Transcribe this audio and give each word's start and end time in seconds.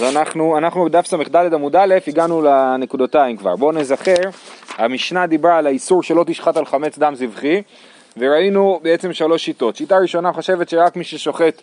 אז 0.00 0.16
אנחנו, 0.58 0.84
בדף 0.84 1.06
ס"ד 1.06 1.36
עמוד 1.54 1.76
א', 1.76 1.94
הגענו 2.06 2.42
לנקודותיים 2.42 3.36
כבר. 3.36 3.56
בואו 3.56 3.72
נזכר, 3.72 4.30
המשנה 4.76 5.26
דיברה 5.26 5.58
על 5.58 5.66
האיסור 5.66 6.02
שלא 6.02 6.24
תשחט 6.26 6.56
על 6.56 6.64
חמץ 6.64 6.98
דם 6.98 7.14
זבחי, 7.14 7.62
וראינו 8.16 8.80
בעצם 8.82 9.12
שלוש 9.12 9.44
שיטות. 9.44 9.76
שיטה 9.76 9.98
ראשונה 9.98 10.32
חושבת 10.32 10.68
שרק 10.68 10.96
מי 10.96 11.04
ששוחט 11.04 11.62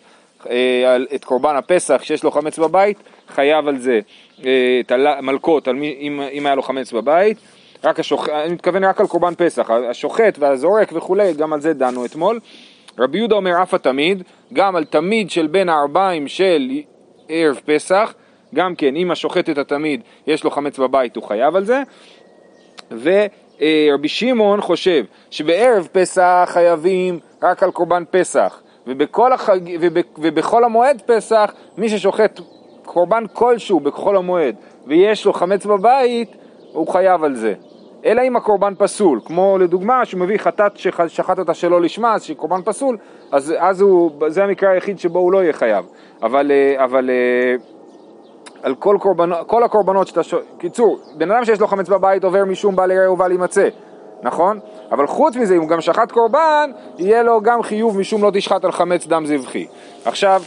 אה, 0.50 0.96
את 1.14 1.24
קורבן 1.24 1.56
הפסח, 1.56 2.00
שיש 2.02 2.24
לו 2.24 2.30
חמץ 2.30 2.58
בבית, 2.58 2.98
חייב 3.28 3.68
על 3.68 3.78
זה 3.78 4.00
אה, 4.44 4.80
את 4.80 4.92
המלקות, 4.92 5.68
על 5.68 5.74
מי, 5.74 5.96
אם, 6.00 6.20
אם 6.32 6.46
היה 6.46 6.54
לו 6.54 6.62
חמץ 6.62 6.92
בבית. 6.92 7.38
רק 7.84 8.00
השוח... 8.00 8.28
אני 8.28 8.52
מתכוון 8.52 8.84
רק 8.84 9.00
על 9.00 9.06
קורבן 9.06 9.34
פסח, 9.34 9.70
השוחט 9.70 10.38
והזורק 10.38 10.92
וכולי, 10.92 11.32
גם 11.32 11.52
על 11.52 11.60
זה 11.60 11.72
דנו 11.74 12.04
אתמול. 12.04 12.40
רבי 12.98 13.18
יהודה 13.18 13.34
אומר 13.34 13.62
אף 13.62 13.74
התמיד, 13.74 14.22
גם 14.52 14.76
על 14.76 14.84
תמיד 14.84 15.30
של 15.30 15.46
בין 15.46 15.68
הארבעים 15.68 16.28
של 16.28 16.70
ערב 17.28 17.60
פסח, 17.64 18.14
גם 18.54 18.74
כן, 18.74 18.96
אם 18.96 19.10
השוחט 19.10 19.50
את 19.50 19.58
התמיד 19.58 20.00
יש 20.26 20.44
לו 20.44 20.50
חמץ 20.50 20.78
בבית, 20.78 21.16
הוא 21.16 21.24
חייב 21.24 21.56
על 21.56 21.64
זה. 21.64 21.82
ורבי 22.90 24.08
שמעון 24.08 24.60
חושב 24.60 25.04
שבערב 25.30 25.88
פסח 25.92 26.48
חייבים 26.52 27.18
רק 27.42 27.62
על 27.62 27.70
קורבן 27.70 28.02
פסח, 28.10 28.62
ובכל, 28.86 29.32
החג, 29.32 29.60
ובכל 30.18 30.64
המועד 30.64 31.02
פסח, 31.06 31.54
מי 31.78 31.88
ששוחט 31.88 32.40
קורבן 32.84 33.24
כלשהו 33.32 33.80
בכל 33.80 34.16
המועד 34.16 34.56
ויש 34.86 35.24
לו 35.24 35.32
חמץ 35.32 35.66
בבית, 35.66 36.36
הוא 36.72 36.88
חייב 36.88 37.24
על 37.24 37.34
זה. 37.34 37.54
אלא 38.04 38.22
אם 38.22 38.36
הקורבן 38.36 38.74
פסול, 38.78 39.20
כמו 39.24 39.58
לדוגמה 39.58 40.04
שהוא 40.04 40.20
מביא 40.20 40.38
חטאת 40.38 40.76
ששחט 40.76 41.38
אותה 41.38 41.54
שלא 41.54 41.80
לשמה, 41.80 42.14
אז 42.14 42.22
שקורבן 42.22 42.62
פסול, 42.64 42.96
אז, 43.32 43.54
אז 43.58 43.80
הוא, 43.80 44.10
זה 44.28 44.44
המקרה 44.44 44.70
היחיד 44.70 44.98
שבו 44.98 45.18
הוא 45.18 45.32
לא 45.32 45.42
יהיה 45.42 45.52
חייב. 45.52 45.84
אבל, 46.22 46.50
אה, 46.50 46.84
אבל 46.84 47.10
אה, 47.10 47.54
על 48.64 48.74
כל, 48.74 48.96
קורבנ... 49.00 49.30
כל 49.46 49.62
הקורבנות 49.62 50.08
שאתה... 50.08 50.22
ש... 50.22 50.34
קיצור, 50.58 50.98
בן 51.14 51.30
אדם 51.30 51.44
שיש 51.44 51.60
לו 51.60 51.66
חמץ 51.66 51.88
בבית 51.88 52.24
עובר 52.24 52.44
משום 52.44 52.76
בעל 52.76 52.90
יראה 52.90 53.12
ובעל 53.12 53.32
יימצא, 53.32 53.68
נכון? 54.22 54.58
אבל 54.90 55.06
חוץ 55.06 55.36
מזה, 55.36 55.54
אם 55.54 55.60
הוא 55.60 55.68
גם 55.68 55.80
שחט 55.80 56.12
קורבן, 56.12 56.70
יהיה 56.98 57.22
לו 57.22 57.40
גם 57.40 57.62
חיוב 57.62 57.98
משום 57.98 58.22
לא 58.22 58.30
תשחט 58.34 58.64
על 58.64 58.72
חמץ 58.72 59.06
דם 59.06 59.26
זבחי. 59.26 59.66
עכשיו, 60.04 60.42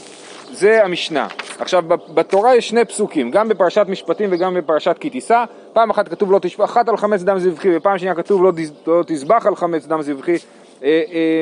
זה 0.52 0.84
המשנה. 0.84 1.28
עכשיו, 1.60 1.84
בתורה 2.14 2.56
יש 2.56 2.70
שני 2.70 2.86
פסוקים, 2.86 3.32
גם 3.32 3.50
בפרשת 3.50 3.86
משפטים 3.90 4.30
וגם 4.32 4.54
בפרשת 4.54 4.96
כי 5.00 5.10
תישא. 5.10 5.44
פעם 5.74 5.90
אחת 5.90 6.08
כתוב 6.08 6.32
לא 6.32 6.40
תשחט 6.40 6.90
על 6.90 6.98
חמץ 6.98 7.22
דם 7.22 7.40
זבחי, 7.40 7.78
ופעם 7.78 7.98
שנייה 7.98 8.16
כתוב 8.16 8.44
לא, 8.44 8.52
לא 8.88 9.04
תזבח 9.08 9.46
על 9.46 9.56
חמץ 9.56 9.86
דם 9.86 10.02
זבחי, 10.02 10.36
אה, 10.84 11.02
אה, 11.12 11.42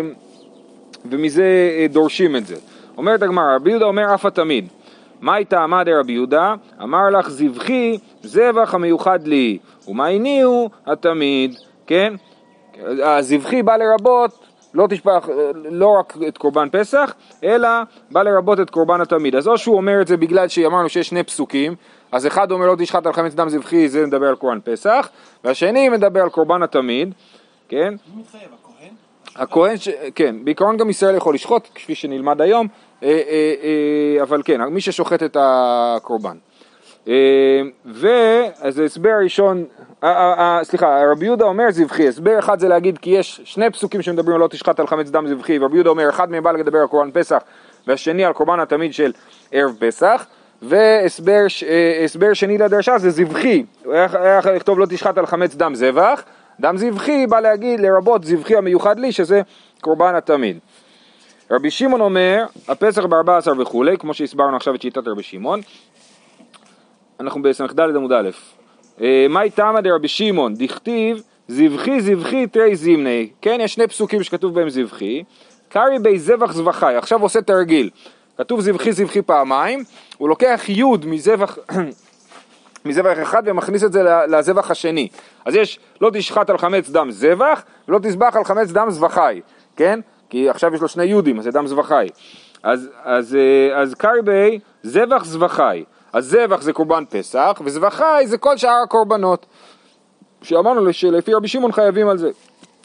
ומזה 1.06 1.44
אה, 1.80 1.86
דורשים 1.90 2.36
את 2.36 2.48
זה. 2.48 2.56
אומרת 2.98 3.22
הגמרא, 3.22 3.56
רבי 3.56 3.70
יהודה 3.70 3.86
אומר 3.86 4.14
אף 4.14 4.26
התמיד. 4.26 4.68
מאי 5.22 5.46
טעמא 5.46 5.84
דרבי 5.84 6.14
יהודה? 6.14 6.56
אמר 6.84 7.10
לך 7.10 7.30
זבחי 7.30 7.98
זבח 8.24 8.74
המיוחד 8.74 9.28
לי, 9.28 9.58
ומה 9.88 10.08
הניעו 10.08 10.70
התמיד, 10.86 11.56
כן? 11.88 12.14
הזבחי 13.04 13.64
בא 13.64 13.76
לרבות 13.78 14.46
לא 14.74 14.88
תשפח 14.90 15.30
לא 15.72 15.96
רק 16.00 16.18
את 16.28 16.38
קורבן 16.38 16.68
פסח, 16.72 17.14
אלא 17.44 17.70
בא 18.12 18.24
לרבות 18.24 18.60
את 18.60 18.70
קורבן 18.70 19.02
התמיד. 19.02 19.36
אז 19.36 19.48
או 19.48 19.58
שהוא 19.58 19.78
אומר 19.78 20.02
את 20.02 20.08
זה 20.08 20.18
בגלל 20.18 20.48
שאמרנו 20.48 20.90
שיש 20.90 21.08
שני 21.08 21.24
פסוקים, 21.24 21.76
אז 22.12 22.28
אחד 22.28 22.52
אומר 22.52 22.66
לא 22.66 22.76
תשחט 22.78 23.06
על 23.06 23.14
חמץ 23.14 23.34
דם 23.34 23.50
זבחי, 23.50 23.90
זה 23.90 24.06
מדבר 24.06 24.28
על 24.28 24.36
קורבן 24.36 24.60
פסח, 24.64 25.10
והשני 25.44 25.90
מדבר 25.90 26.22
על 26.22 26.30
קורבן 26.30 26.64
התמיד, 26.64 27.14
כן? 27.70 27.94
מי 28.16 28.22
מתחייב, 28.22 28.50
הכהן? 28.64 28.94
הכהן, 29.36 29.78
ש... 29.78 29.90
כן, 30.16 30.36
בעיקרון 30.44 30.78
גם 30.78 30.90
ישראל 30.90 31.16
יכול 31.16 31.36
לשחוט, 31.36 31.68
כפי 31.76 31.96
שנלמד 31.96 32.42
היום, 32.42 32.68
אבל 34.22 34.42
כן, 34.46 34.62
מי 34.62 34.82
ששוחט 34.82 35.24
את 35.24 35.38
הקורבן. 35.40 36.38
ואז 37.86 38.80
ההסבר 38.80 39.10
הראשון, 39.10 39.66
סליחה, 40.64 41.12
רבי 41.12 41.26
יהודה 41.26 41.46
אומר 41.46 41.72
זבחי, 41.72 42.08
הסבר 42.08 42.40
אחד 42.40 42.60
זה 42.60 42.68
להגיד 42.68 42.98
כי 42.98 43.10
יש 43.10 43.42
שני 43.44 43.70
פסוקים 43.70 44.02
שמדברים 44.02 44.36
על 44.36 44.42
לא 44.42 44.48
תשחט 44.48 44.80
על 44.80 44.88
חמץ 44.88 45.10
דם 45.10 45.28
זבחי, 45.28 45.60
ורבי 45.60 45.76
יהודה 45.76 45.90
אומר 45.90 46.10
אחד 46.10 46.32
מהם 46.32 46.44
בא 46.44 46.52
לדבר 46.52 46.80
על 46.80 46.88
קורבן 46.88 47.12
פסח 47.12 47.42
והשני 47.88 48.26
על 48.26 48.34
קורבן 48.34 48.60
התמיד 48.60 48.94
של 48.94 49.12
ערב 49.52 49.76
פסח, 49.80 50.26
והסבר 50.62 52.34
שני 52.34 52.58
לדרשה 52.58 52.98
זה 52.98 53.10
זבחי, 53.10 53.64
היה 53.92 54.38
יכול 54.38 54.52
לכתוב 54.52 54.80
לא 54.80 54.86
תשחט 54.86 55.18
על 55.18 55.26
חמץ 55.26 55.56
דם 55.56 55.76
זבח, 55.76 56.24
דם 56.60 56.78
זבחי 56.78 57.28
בא 57.28 57.40
להגיד 57.40 57.80
לרבות 57.80 58.24
זבחי 58.24 58.56
המיוחד 58.56 59.00
לי 59.00 59.12
שזה 59.12 59.42
קורבן 59.82 60.16
התמיד. 60.16 60.60
רבי 61.52 61.72
שמעון 61.72 62.02
אומר, 62.02 62.46
הפסח 62.68 63.06
בארבע 63.06 63.38
עשר 63.38 63.54
וכולי, 63.60 63.98
כמו 63.98 64.14
שהסברנו 64.14 64.56
עכשיו 64.56 64.76
את 64.76 64.82
שיטת 64.82 65.08
רבי 65.08 65.24
שמעון. 65.24 65.62
אנחנו 67.20 67.42
בס"ד 67.42 67.80
עמוד 67.80 68.12
א'. 68.12 68.30
אה, 69.02 69.26
מאי 69.30 69.50
תמא 69.50 69.82
דרבי 69.82 70.08
שמעון, 70.08 70.54
דכתיב 70.56 71.24
זבחי 71.48 72.02
זבחי 72.02 72.48
תרי 72.48 72.76
זימני. 72.76 73.30
כן, 73.42 73.58
יש 73.62 73.74
שני 73.74 73.88
פסוקים 73.88 74.24
שכתוב 74.24 74.56
בהם 74.56 74.70
זבחי. 74.70 75.24
קרי 75.70 76.00
בי 76.02 76.20
זבח 76.20 76.54
זבחי, 76.54 76.96
עכשיו 76.96 77.22
עושה 77.22 77.42
תרגיל. 77.42 77.90
כתוב 78.38 78.62
זבחי 78.62 78.92
זבחי 78.92 79.22
פעמיים, 79.22 79.84
הוא 80.18 80.30
לוקח 80.30 80.62
יוד 80.68 81.06
מזבח, 81.06 81.58
מזבח 82.86 83.18
אחד 83.22 83.44
ומכניס 83.46 83.84
את 83.84 83.94
זה 83.94 84.04
לזבח 84.28 84.72
השני. 84.72 85.08
אז 85.46 85.56
יש 85.56 85.80
לא 86.02 86.10
תשחט 86.14 86.50
על 86.50 86.58
חמץ 86.58 86.90
דם 86.90 87.12
זבח, 87.12 87.64
ולא 87.88 88.00
תזבח 88.00 88.36
על 88.36 88.44
חמץ 88.44 88.72
דם 88.72 88.88
זבחי, 88.90 89.42
כן? 89.76 90.00
כי 90.36 90.50
עכשיו 90.50 90.76
יש 90.76 90.82
לו 90.82 90.88
שני 90.88 91.06
יהודים, 91.06 91.38
אז 91.38 91.44
זה 91.44 91.52
דם 91.52 91.68
זבחי. 91.68 92.08
אז, 92.64 92.90
אז, 93.04 93.36
אה, 93.36 93.82
אז 93.82 93.94
קרבי 93.94 94.60
זבח 94.84 95.26
זבחי. 95.26 95.84
אז 96.14 96.26
זבח 96.26 96.62
זה 96.62 96.74
קורבן 96.74 97.04
פסח, 97.10 97.62
וזבחי 97.66 98.24
זה 98.26 98.38
כל 98.38 98.58
שאר 98.58 98.82
הקורבנות. 98.84 99.46
שאמרנו 100.42 100.94
שלפי 100.94 101.34
רבי 101.34 101.48
שמעון 101.48 101.72
חייבים 101.72 102.10
על 102.10 102.18
זה. 102.18 102.30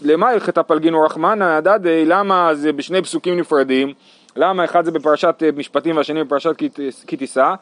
למה 0.03 0.28
הלכת 0.28 0.59
פלגינו 0.59 1.03
רחמנא 1.03 1.44
הדדי, 1.44 2.05
למה 2.05 2.55
זה 2.55 2.72
בשני 2.72 3.03
פסוקים 3.03 3.39
נפרדים? 3.39 3.93
למה 4.37 4.65
אחד 4.65 4.84
זה 4.84 4.91
בפרשת 4.91 5.43
אה, 5.43 5.50
משפטים 5.56 5.97
והשני 5.97 6.25
בפרשת 6.25 6.56
כי 7.06 7.16
תישא? 7.16 7.55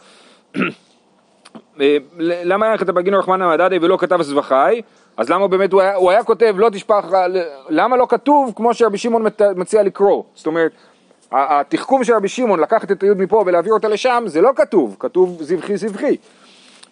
אה, 1.81 1.97
למה 2.51 2.67
הלכת 2.67 2.91
פלגינו 2.91 3.19
רחמנא 3.19 3.45
הדדי 3.45 3.79
ולא 3.83 3.97
כתב 3.97 4.23
זבחי? 4.23 4.83
אז 5.19 5.31
למה 5.31 5.49
באמת 5.49 5.73
הוא 5.73 5.81
היה, 5.81 5.95
הוא 5.95 6.11
היה 6.11 6.25
כותב 6.25 6.55
לא 6.59 6.71
תשפח, 6.71 7.05
למה 7.69 7.97
לא 7.97 8.07
כתוב 8.09 8.53
כמו 8.57 8.75
שרבי 8.75 8.99
שמעון 8.99 9.25
מציע 9.57 9.83
לקרוא? 9.83 10.23
זאת 10.35 10.47
אומרת, 10.47 10.73
התחכום 11.33 12.05
של 12.05 12.15
רבי 12.15 12.29
שמעון 12.29 12.61
לקחת 12.61 12.93
את 12.93 13.03
היוד 13.03 13.19
מפה 13.19 13.43
ולהעביר 13.47 13.73
אותה 13.73 13.89
לשם, 13.89 14.25
זה 14.27 14.41
לא 14.41 14.51
כתוב, 14.57 14.97
כתוב 14.99 15.43
זבחי 15.43 15.77
זבחי. 15.77 16.17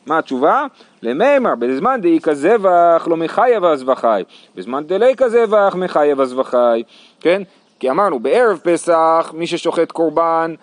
מה 0.07 0.19
התשובה? 0.19 0.67
למימר, 1.03 1.55
בזמן 1.55 2.01
דאי 2.01 2.19
כזבח 2.23 3.09
לא 3.11 3.17
מחייב 3.17 3.65
הזבחי, 3.65 4.23
בזמן 4.55 4.85
דלי 4.87 5.17
כזבח 5.17 5.75
מחייב 5.79 6.21
הזבחי, 6.21 6.83
כן? 7.21 7.43
כי 7.81 7.91
אמרנו, 7.91 8.21
בערב 8.21 8.61
פסח, 8.63 9.33
מי 9.35 9.47
ששוחט 9.47 9.93
קורבן 9.93 10.55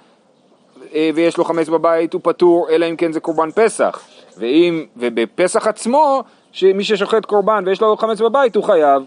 אה, 0.94 1.10
ויש 1.16 1.38
לו 1.38 1.44
חמץ 1.44 1.70
בבית 1.70 2.14
הוא 2.14 2.22
פטור, 2.24 2.70
אלא 2.70 2.86
אם 2.90 2.96
כן 2.96 3.12
זה 3.12 3.20
קורבן 3.20 3.52
פסח. 3.52 4.00
ואם, 4.38 4.86
ובפסח 4.98 5.68
עצמו, 5.68 6.24
שמי 6.54 6.84
ששוחט 6.84 7.26
קורבן 7.26 7.64
ויש 7.66 7.82
לו 7.82 7.98
חמץ 7.98 8.22
בבית 8.22 8.56
הוא 8.56 8.64
חייב. 8.64 9.04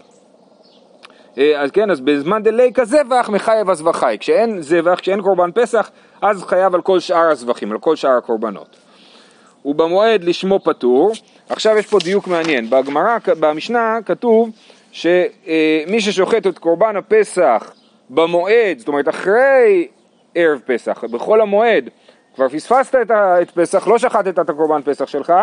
אה, 1.37 1.61
אז 1.61 1.71
כן, 1.71 1.91
אז 1.91 2.01
בזמן 2.01 2.43
דליקה 2.43 2.85
זבח 2.85 3.29
מחייב 3.29 3.69
הזבחי. 3.69 4.17
כשאין 4.19 4.61
זבח, 4.61 4.99
כשאין 4.99 5.21
קורבן 5.21 5.51
פסח, 5.51 5.89
אז 6.21 6.43
חייב 6.43 6.75
על 6.75 6.81
כל 6.81 6.99
שאר 6.99 7.31
הזבחים, 7.31 7.71
על 7.71 7.79
כל 7.79 7.95
שאר 7.95 8.17
הקורבנות. 8.17 8.77
ובמועד 9.65 10.23
לשמו 10.23 10.59
פטור, 10.59 11.11
עכשיו 11.49 11.77
יש 11.77 11.87
פה 11.87 11.97
דיוק 12.03 12.27
מעניין, 12.27 12.69
בגמרא, 12.69 13.17
במשנה 13.39 13.97
כתוב 14.05 14.49
שמי 14.91 15.99
ששוחט 15.99 16.47
את 16.47 16.59
קורבן 16.59 16.95
הפסח 16.97 17.73
במועד, 18.09 18.77
זאת 18.77 18.87
אומרת 18.87 19.09
אחרי 19.09 19.87
ערב 20.35 20.59
פסח, 20.65 21.03
בכל 21.03 21.41
המועד, 21.41 21.89
כבר 22.35 22.49
פספסת 22.49 22.95
את, 23.01 23.11
את 23.41 23.51
פסח, 23.51 23.87
לא 23.87 23.97
שחטת 23.97 24.39
את 24.39 24.49
הקורבן 24.49 24.81
פסח 24.81 25.07
שלך, 25.07 25.33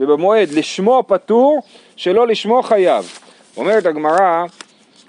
ובמועד 0.00 0.50
לשמו 0.50 1.02
פטור, 1.06 1.62
שלא 1.96 2.26
לשמו 2.26 2.62
חייב. 2.62 3.18
אומרת 3.56 3.86
הגמרא, 3.86 4.44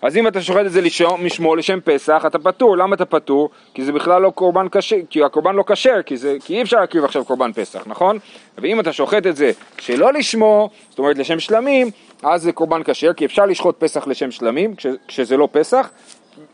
אז 0.02 0.18
אם 0.18 0.28
אתה 0.28 0.42
שוחט 0.42 0.66
את 0.66 0.72
זה 0.72 0.82
לשם, 0.82 1.26
משמו 1.26 1.56
לשם 1.56 1.80
פסח, 1.84 2.24
אתה 2.28 2.40
פטור. 2.40 2.78
למה 2.78 2.96
אתה 2.96 3.06
פטור? 3.06 3.50
כי 3.74 3.84
זה 3.84 3.92
בכלל 3.92 4.22
לא 4.22 4.30
קורבן 4.30 4.68
כשר, 4.72 4.96
כי 5.10 5.24
הקורבן 5.24 5.56
לא 5.56 5.64
כשר, 5.68 6.02
כי, 6.06 6.16
כי 6.46 6.56
אי 6.56 6.62
אפשר 6.62 6.80
להקריב 6.80 7.04
עכשיו 7.04 7.26
קורבן 7.26 7.54
פסח, 7.54 7.84
נכון? 7.88 8.20
ואם 8.58 8.80
אתה 8.80 8.94
שוחט 8.94 9.28
את 9.28 9.36
זה 9.36 9.52
שלא 9.78 10.14
לשמו, 10.14 10.70
זאת 10.90 11.00
אומרת 11.00 11.18
לשם 11.18 11.40
שלמים, 11.40 11.92
אז 12.24 12.42
זה 12.42 12.52
קורבן 12.52 12.82
כשר, 12.84 13.14
כי 13.14 13.26
אפשר 13.26 13.46
לשחוט 13.46 13.80
פסח 13.80 14.08
לשם 14.08 14.32
שלמים, 14.32 14.76
כש, 14.76 14.86
כשזה 15.08 15.38
לא 15.38 15.48
פסח, 15.52 15.90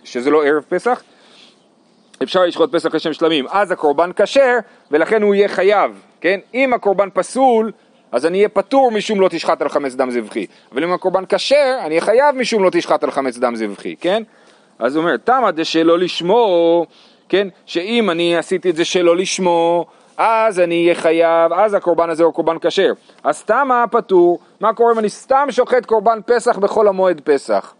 שזה 0.03 0.29
לא 0.29 0.45
ערב 0.45 0.63
פסח, 0.69 1.03
אפשר 2.23 2.43
לשחוט 2.43 2.75
פסח 2.75 2.95
לשם 2.95 3.13
שלמים, 3.13 3.45
אז 3.49 3.71
הקורבן 3.71 4.11
כשר, 4.15 4.57
ולכן 4.91 5.21
הוא 5.21 5.35
יהיה 5.35 5.47
חייב, 5.47 6.01
כן? 6.21 6.39
אם 6.53 6.73
הקורבן 6.73 7.09
פסול, 7.13 7.71
אז 8.15 8.25
אני 8.25 8.37
אהיה 8.37 8.49
פטור 8.49 8.91
משום 8.91 9.21
לא 9.21 9.27
תשחט 9.27 9.61
על 9.61 9.69
חמץ 9.69 9.95
דם 9.95 10.11
זבחי. 10.11 10.45
אבל 10.71 10.83
אם 10.83 10.93
הקורבן 10.93 11.23
כשר, 11.29 11.77
אני 11.79 11.89
אהיה 11.89 12.01
חייב 12.01 12.35
משום 12.35 12.63
לא 12.63 12.69
תשחט 12.69 13.03
על 13.03 13.11
חמץ 13.11 13.37
דם 13.37 13.55
זבחי, 13.55 13.95
כן? 13.95 14.23
אז 14.79 14.95
הוא 14.95 15.01
אומר, 15.03 15.17
תמה 15.17 15.51
דשלא 15.51 15.99
לשמו, 15.99 16.85
כן? 17.29 17.47
שאם 17.65 18.09
אני 18.09 18.37
עשיתי 18.37 18.69
את 18.69 18.75
זה 18.75 18.85
שלא 18.85 19.17
לשמו, 19.17 19.85
אז 20.17 20.59
אני 20.59 20.83
אהיה 20.83 20.95
חייב, 20.95 21.53
אז 21.53 21.73
הקורבן 21.73 22.09
הזה 22.09 22.23
הוא 22.23 22.33
קורבן 22.33 22.57
כשר. 22.61 22.91
אז 23.23 23.43
תמה 23.43 23.85
פטור, 23.91 24.39
מה 24.59 24.73
קורה 24.73 24.93
אם 24.93 24.99
אני 24.99 25.09
סתם 25.09 25.47
שוחט 25.51 25.85
קורבן 25.85 26.19
פסח 26.25 26.57
בכל 26.57 26.87
המועד 26.87 27.21
פסח? 27.23 27.73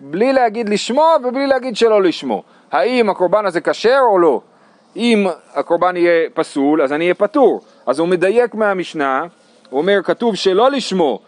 בלי 0.00 0.32
להגיד 0.32 0.68
לשמו 0.68 1.06
ובלי 1.24 1.46
להגיד 1.46 1.76
שלא 1.76 2.02
לשמו. 2.02 2.42
האם 2.72 3.10
הקורבן 3.10 3.46
הזה 3.46 3.60
כשר 3.60 4.00
או 4.12 4.18
לא? 4.18 4.40
אם 4.96 5.26
הקורבן 5.54 5.96
יהיה 5.96 6.30
פסול, 6.34 6.82
אז 6.82 6.92
אני 6.92 7.04
אהיה 7.04 7.14
פטור. 7.14 7.60
אז 7.86 7.98
הוא 7.98 8.08
מדייק 8.08 8.54
מהמשנה, 8.54 9.22
הוא 9.70 9.80
אומר, 9.80 10.00
כתוב 10.04 10.34
שלא 10.34 10.70
לשמו 10.70 11.18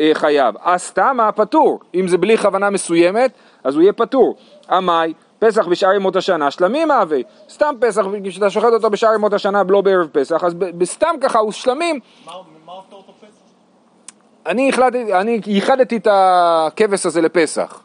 אה, 0.00 0.10
חייב, 0.14 0.54
אז 0.62 0.90
תמה 0.90 1.32
פטור. 1.32 1.80
אם 1.94 2.08
זה 2.08 2.18
בלי 2.18 2.38
כוונה 2.38 2.70
מסוימת, 2.70 3.32
אז 3.64 3.74
הוא 3.74 3.82
יהיה 3.82 3.92
פטור. 3.92 4.36
עמאי, 4.70 5.12
פסח 5.38 5.66
בשאר 5.66 5.92
ימות 5.92 6.16
השנה, 6.16 6.50
שלמים 6.50 6.88
מהווה. 6.88 7.18
סתם 7.48 7.74
פסח, 7.80 8.02
כשאתה 8.24 8.50
שוחט 8.50 8.72
אותו 8.72 8.90
בשאר 8.90 9.14
ימות 9.14 9.32
השנה, 9.32 9.62
לא 9.68 9.80
בערב 9.80 10.08
פסח, 10.12 10.44
אז 10.44 10.54
בסתם 10.54 11.14
ככה 11.20 11.38
הוא 11.38 11.52
שלמים. 11.52 12.00
מה 12.26 12.32
מה 12.66 12.72
אותו 12.72 13.12
פסח? 13.20 13.26
אני 14.46 14.68
החלטתי, 14.68 15.14
אני 15.14 15.40
ייחדתי 15.46 15.96
את 15.96 16.08
הכבש 16.10 17.06
הזה 17.06 17.20
לפסח. 17.20 17.82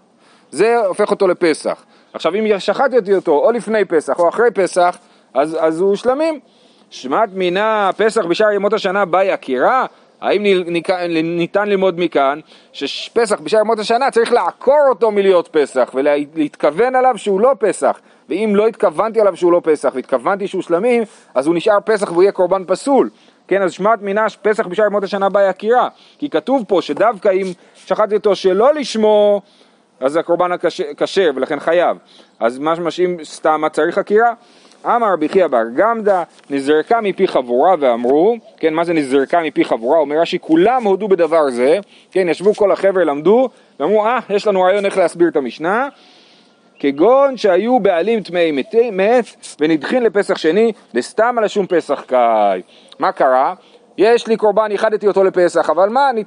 זה 0.52 0.78
הופך 0.78 1.12
אותו 1.12 1.28
לפסח. 1.28 1.86
עכשיו 2.14 2.36
אם 2.36 2.60
שחטתי 2.60 3.16
אותו 3.16 3.32
או 3.32 3.52
לפני 3.52 3.86
פסח 3.86 4.20
או 4.20 4.30
אחרי 4.30 4.52
פסח, 4.52 4.98
אז, 5.34 5.58
אז 5.60 5.82
הוא 5.82 5.96
שלמים. 5.96 6.40
שמעת 6.90 7.30
מינה 7.34 7.90
פסח 7.98 8.26
בשאר 8.26 8.52
ימות 8.52 8.74
השנה 8.74 9.06
באי 9.06 9.32
עקירה? 9.32 9.86
האם 10.22 10.44
ניתן 11.24 11.70
ללמוד 11.70 12.00
מכאן 12.00 12.40
שפסח 12.74 13.40
בשאר 13.40 13.60
ימות 13.60 13.80
השנה 13.80 14.12
צריך 14.12 14.34
לעקור 14.34 14.86
אותו 14.90 15.12
מלהיות 15.12 15.48
פסח 15.48 15.92
ולהתכוון 15.94 16.96
עליו 16.96 17.18
שהוא 17.18 17.42
לא 17.42 17.52
פסח 17.60 18.00
ואם 18.30 18.52
לא 18.56 18.68
התכוונתי 18.68 19.22
עליו 19.22 19.36
שהוא 19.36 19.52
לא 19.52 19.62
פסח 19.64 19.92
והתכוונתי 19.96 20.48
שהוא 20.48 20.62
שלמים 20.62 21.04
אז 21.36 21.48
הוא 21.48 21.56
נשאר 21.56 21.78
פסח 21.86 22.12
והוא 22.12 22.24
יהיה 22.24 22.32
קורבן 22.32 22.64
פסול 22.68 23.10
כן, 23.48 23.62
אז 23.62 23.72
שמעת 23.72 24.02
מינה 24.02 24.26
פסח 24.42 24.68
בשאר 24.68 24.86
ימות 24.86 25.04
השנה 25.04 25.30
באי 25.30 25.48
עקירה 25.48 25.88
כי 26.18 26.30
כתוב 26.30 26.64
פה 26.68 26.82
שדווקא 26.82 27.30
אם 27.30 27.46
שחטתי 27.76 28.16
אותו 28.16 28.36
שלא 28.36 28.74
לשמו 28.74 29.42
אז 30.00 30.16
הקורבן 30.16 30.52
הכשר 30.52 31.32
ולכן 31.36 31.60
חייב 31.60 31.98
אז 32.40 32.60
מה 32.60 32.76
שמשאים 32.76 33.18
סתם 33.24 33.62
מה 33.62 33.70
צריך 33.70 33.98
עקירה? 33.98 34.34
אמר 34.86 35.14
רבי 35.14 35.30
חייא 35.30 35.48
בר 35.48 35.64
גמדא, 35.76 36.24
נזרקה 36.50 37.02
מפי 37.02 37.28
חבורה 37.28 37.76
ואמרו, 37.80 38.36
כן, 38.58 38.74
מה 38.74 38.84
זה 38.84 38.94
נזרקה 38.94 39.42
מפי 39.44 39.66
חבורה? 39.66 40.00
אומר 40.00 40.16
רש"י, 40.22 40.40
כולם 40.40 40.84
הודו 40.84 41.08
בדבר 41.08 41.50
זה, 41.50 41.80
כן, 42.12 42.30
ישבו 42.30 42.54
כל 42.54 42.72
החבר'ה, 42.72 43.04
למדו, 43.04 43.50
ואמרו, 43.80 44.06
אה, 44.06 44.20
יש 44.30 44.48
לנו 44.48 44.62
רעיון 44.62 44.86
איך 44.86 44.98
להסביר 44.98 45.28
את 45.28 45.36
המשנה, 45.36 45.88
כגון 46.80 47.38
שהיו 47.38 47.80
בעלים 47.80 48.24
טמאי 48.24 48.52
מת 48.52 48.76
ונדחין 49.60 50.04
לפסח 50.04 50.38
שני, 50.38 50.72
וסתם 50.94 51.36
על 51.38 51.44
השום 51.44 51.66
פסח 51.68 52.04
קאי. 52.08 52.62
מה 53.00 53.12
קרה? 53.12 53.54
יש 53.98 54.28
לי 54.28 54.38
קורבן, 54.38 54.72
איחדתי 54.72 55.08
אותו 55.08 55.24
לפסח, 55.24 55.70
אבל 55.70 55.90
מה, 55.90 56.10
אני 56.10 56.24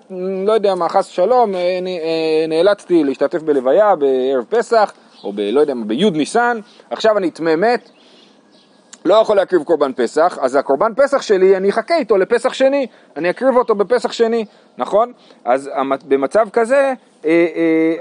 לא 0.46 0.52
יודע 0.52 0.74
מה, 0.74 0.88
חס 0.88 1.10
ושלום, 1.10 1.54
אני, 1.80 2.00
אה, 2.00 2.46
נאלצתי 2.48 3.04
להשתתף 3.04 3.42
בלוויה 3.42 3.96
בערב 3.96 4.44
פסח, 4.48 4.92
או 5.24 5.32
ב, 5.32 5.40
לא 5.40 5.60
יודע 5.60 5.74
מה, 5.74 5.84
בי' 5.84 6.10
ניסן, 6.10 6.58
עכשיו 6.90 7.18
אני 7.18 7.30
טמא 7.30 7.56
מת, 7.56 7.90
לא 9.04 9.14
יכול 9.14 9.36
להקריב 9.36 9.62
קורבן 9.62 9.92
פסח, 9.92 10.38
אז 10.40 10.54
הקורבן 10.54 10.92
פסח 10.96 11.22
שלי, 11.22 11.56
אני 11.56 11.70
אחכה 11.70 11.96
איתו 11.96 12.18
לפסח 12.18 12.52
שני, 12.52 12.86
אני 13.16 13.30
אקריב 13.30 13.56
אותו 13.56 13.74
בפסח 13.74 14.12
שני, 14.12 14.44
נכון? 14.78 15.12
אז 15.44 15.70
במצב 16.08 16.48
כזה, 16.52 16.92
אה, 17.24 17.46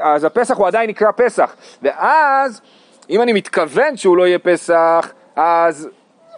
אה, 0.04 0.14
אז 0.14 0.24
הפסח 0.24 0.58
הוא 0.58 0.68
עדיין 0.68 0.90
נקרא 0.90 1.12
פסח, 1.16 1.56
ואז 1.82 2.62
אם 3.10 3.22
אני 3.22 3.34
מתכוון 3.34 3.98
שהוא 3.98 4.18
לא 4.18 4.28
יהיה 4.28 4.40
פסח, 4.40 5.12
אז, 5.36 5.90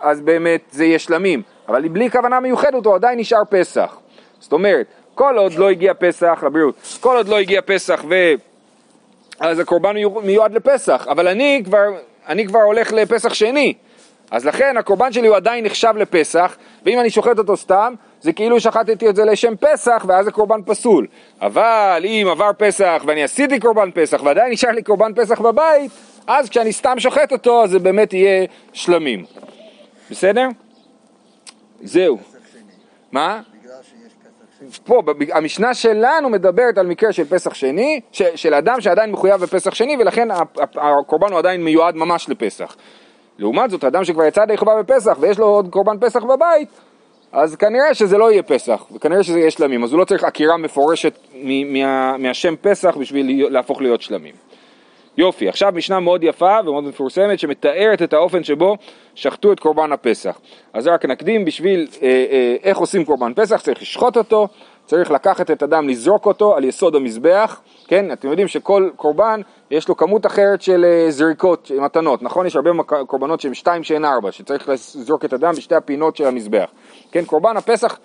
אז 0.02 0.22
באמת 0.22 0.62
זה 0.72 0.86
יהיה 0.86 1.00
שלמים, 1.00 1.42
אבל 1.68 1.88
בלי 1.88 2.12
כוונה 2.12 2.40
מיוחדת 2.40 2.86
הוא 2.86 2.96
עדיין 2.96 3.20
נשאר 3.20 3.42
פסח. 3.50 3.98
זאת 4.40 4.54
אומרת, 4.54 4.86
כל 5.16 5.38
עוד 5.38 5.54
לא 5.54 5.70
הגיע 5.70 5.94
פסח, 5.94 6.44
לבריאות, 6.46 6.76
כל 7.00 7.18
עוד 7.18 7.28
לא 7.28 7.40
הגיע 7.40 7.62
פסח 7.62 8.04
ו... 8.10 8.16
אז 9.40 9.60
הקורבן 9.60 9.96
מיועד 10.24 10.54
לפסח, 10.54 11.08
אבל 11.10 11.28
אני 11.28 11.62
כבר, 11.66 11.86
אני 12.28 12.48
כבר 12.48 12.60
הולך 12.60 12.92
לפסח 12.92 13.34
שני, 13.34 13.74
אז 14.32 14.46
לכן 14.46 14.78
הקורבן 14.78 15.12
שלי 15.12 15.28
הוא 15.28 15.36
עדיין 15.36 15.66
נחשב 15.66 15.94
לפסח, 15.98 16.58
ואם 16.86 17.00
אני 17.00 17.10
שוחט 17.10 17.40
אותו 17.40 17.58
סתם, 17.58 17.94
זה 18.22 18.34
כאילו 18.34 18.60
שחטתי 18.60 19.10
את 19.10 19.16
זה 19.16 19.26
לשם 19.26 19.56
פסח, 19.56 20.06
ואז 20.08 20.26
זה 20.26 20.32
קורבן 20.32 20.62
פסול. 20.66 21.08
אבל 21.42 22.04
אם 22.06 22.28
עבר 22.32 22.52
פסח 22.58 23.04
ואני 23.08 23.24
עשיתי 23.24 23.60
קורבן 23.60 23.90
פסח 23.92 24.22
ועדיין 24.24 24.52
נשאר 24.52 24.72
לי 24.72 24.84
קורבן 24.84 25.14
פסח 25.16 25.42
בבית, 25.42 25.92
אז 26.28 26.50
כשאני 26.50 26.74
סתם 26.74 27.00
שוחט 27.00 27.32
אותו, 27.32 27.64
אז 27.64 27.70
זה 27.70 27.80
באמת 27.80 28.14
יהיה 28.14 28.46
שלמים. 28.74 29.26
בסדר? 30.12 30.48
זהו. 31.82 32.18
מה? 33.12 33.42
פה, 34.86 35.02
המשנה 35.32 35.74
שלנו 35.74 36.30
מדברת 36.30 36.78
על 36.78 36.88
מקרה 36.88 37.14
של 37.14 37.26
פסח 37.26 37.54
שני, 37.54 38.02
של 38.12 38.54
אדם 38.54 38.82
שעדיין 38.82 39.12
מחויב 39.12 39.42
בפסח 39.42 39.74
שני, 39.74 39.98
ולכן 40.00 40.28
הקורבן 40.76 41.32
הוא 41.32 41.40
עדיין 41.40 41.64
מיועד 41.64 41.96
ממש 41.96 42.30
לפסח. 42.30 42.76
לעומת 43.40 43.70
זאת, 43.70 43.84
אדם 43.84 44.04
שכבר 44.04 44.24
יצא 44.24 44.42
ידי 44.42 44.58
חובה 44.58 44.84
בפסח 44.84 45.18
ויש 45.20 45.40
לו 45.40 45.46
עוד 45.46 45.68
קורבן 45.70 45.98
פסח 46.00 46.24
בבית, 46.24 46.70
אז 47.32 47.56
כנראה 47.56 47.94
שזה 47.94 48.18
לא 48.18 48.32
יהיה 48.32 48.44
פסח, 48.44 48.86
וכנראה 48.96 49.24
שזה 49.24 49.40
יהיה 49.40 49.52
שלמים, 49.52 49.84
אז 49.84 49.92
הוא 49.92 50.00
לא 50.00 50.06
צריך 50.06 50.24
עקירה 50.24 50.58
מפורשת 50.58 51.20
מה, 51.34 52.18
מהשם 52.18 52.56
פסח 52.62 52.98
בשביל 52.98 53.48
להפוך 53.50 53.82
להיות 53.82 54.02
שלמים. 54.02 54.49
יופי, 55.20 55.50
עכשיו 55.50 55.72
משנה 55.76 56.00
מאוד 56.00 56.24
יפה 56.24 56.58
ומאוד 56.66 56.84
מפורסמת 56.84 57.40
שמתארת 57.40 58.02
את 58.02 58.14
האופן 58.14 58.44
שבו 58.44 58.78
שחטו 59.16 59.52
את 59.52 59.60
קורבן 59.60 59.92
הפסח. 59.92 60.40
אז 60.74 60.88
רק 60.88 61.06
נקדים 61.06 61.46
בשביל 61.46 61.88
אה, 62.02 62.08
אה, 62.08 62.56
איך 62.64 62.78
עושים 62.78 63.06
קורבן 63.06 63.34
פסח, 63.36 63.62
צריך 63.62 63.82
לשחוט 63.82 64.18
אותו, 64.18 64.48
צריך 64.86 65.12
לקחת 65.12 65.52
את 65.52 65.64
הדם, 65.64 65.90
לזרוק 65.90 66.26
אותו 66.26 66.56
על 66.56 66.64
יסוד 66.64 66.96
המזבח, 66.96 67.62
כן, 67.88 68.12
אתם 68.12 68.28
יודעים 68.28 68.48
שכל 68.48 68.90
קורבן 68.96 69.42
יש 69.72 69.90
לו 69.90 69.98
כמות 69.98 70.26
אחרת 70.26 70.62
של 70.62 70.86
אה, 70.86 71.12
זריקות, 71.12 71.72
מתנות, 71.82 72.24
נכון? 72.24 72.46
יש 72.46 72.56
הרבה 72.56 72.70
קורבנות 73.08 73.42
שהם 73.42 73.54
שתיים 73.54 73.84
שאין 73.84 74.06
ארבע, 74.06 74.32
שצריך 74.32 74.70
לזרוק 74.70 75.26
את 75.26 75.34
הדם 75.34 75.52
בשתי 75.58 75.76
הפינות 75.76 76.18
של 76.18 76.26
המזבח. 76.26 76.70
כן, 77.12 77.26
קורבן 77.26 77.58
הפסח 77.58 78.00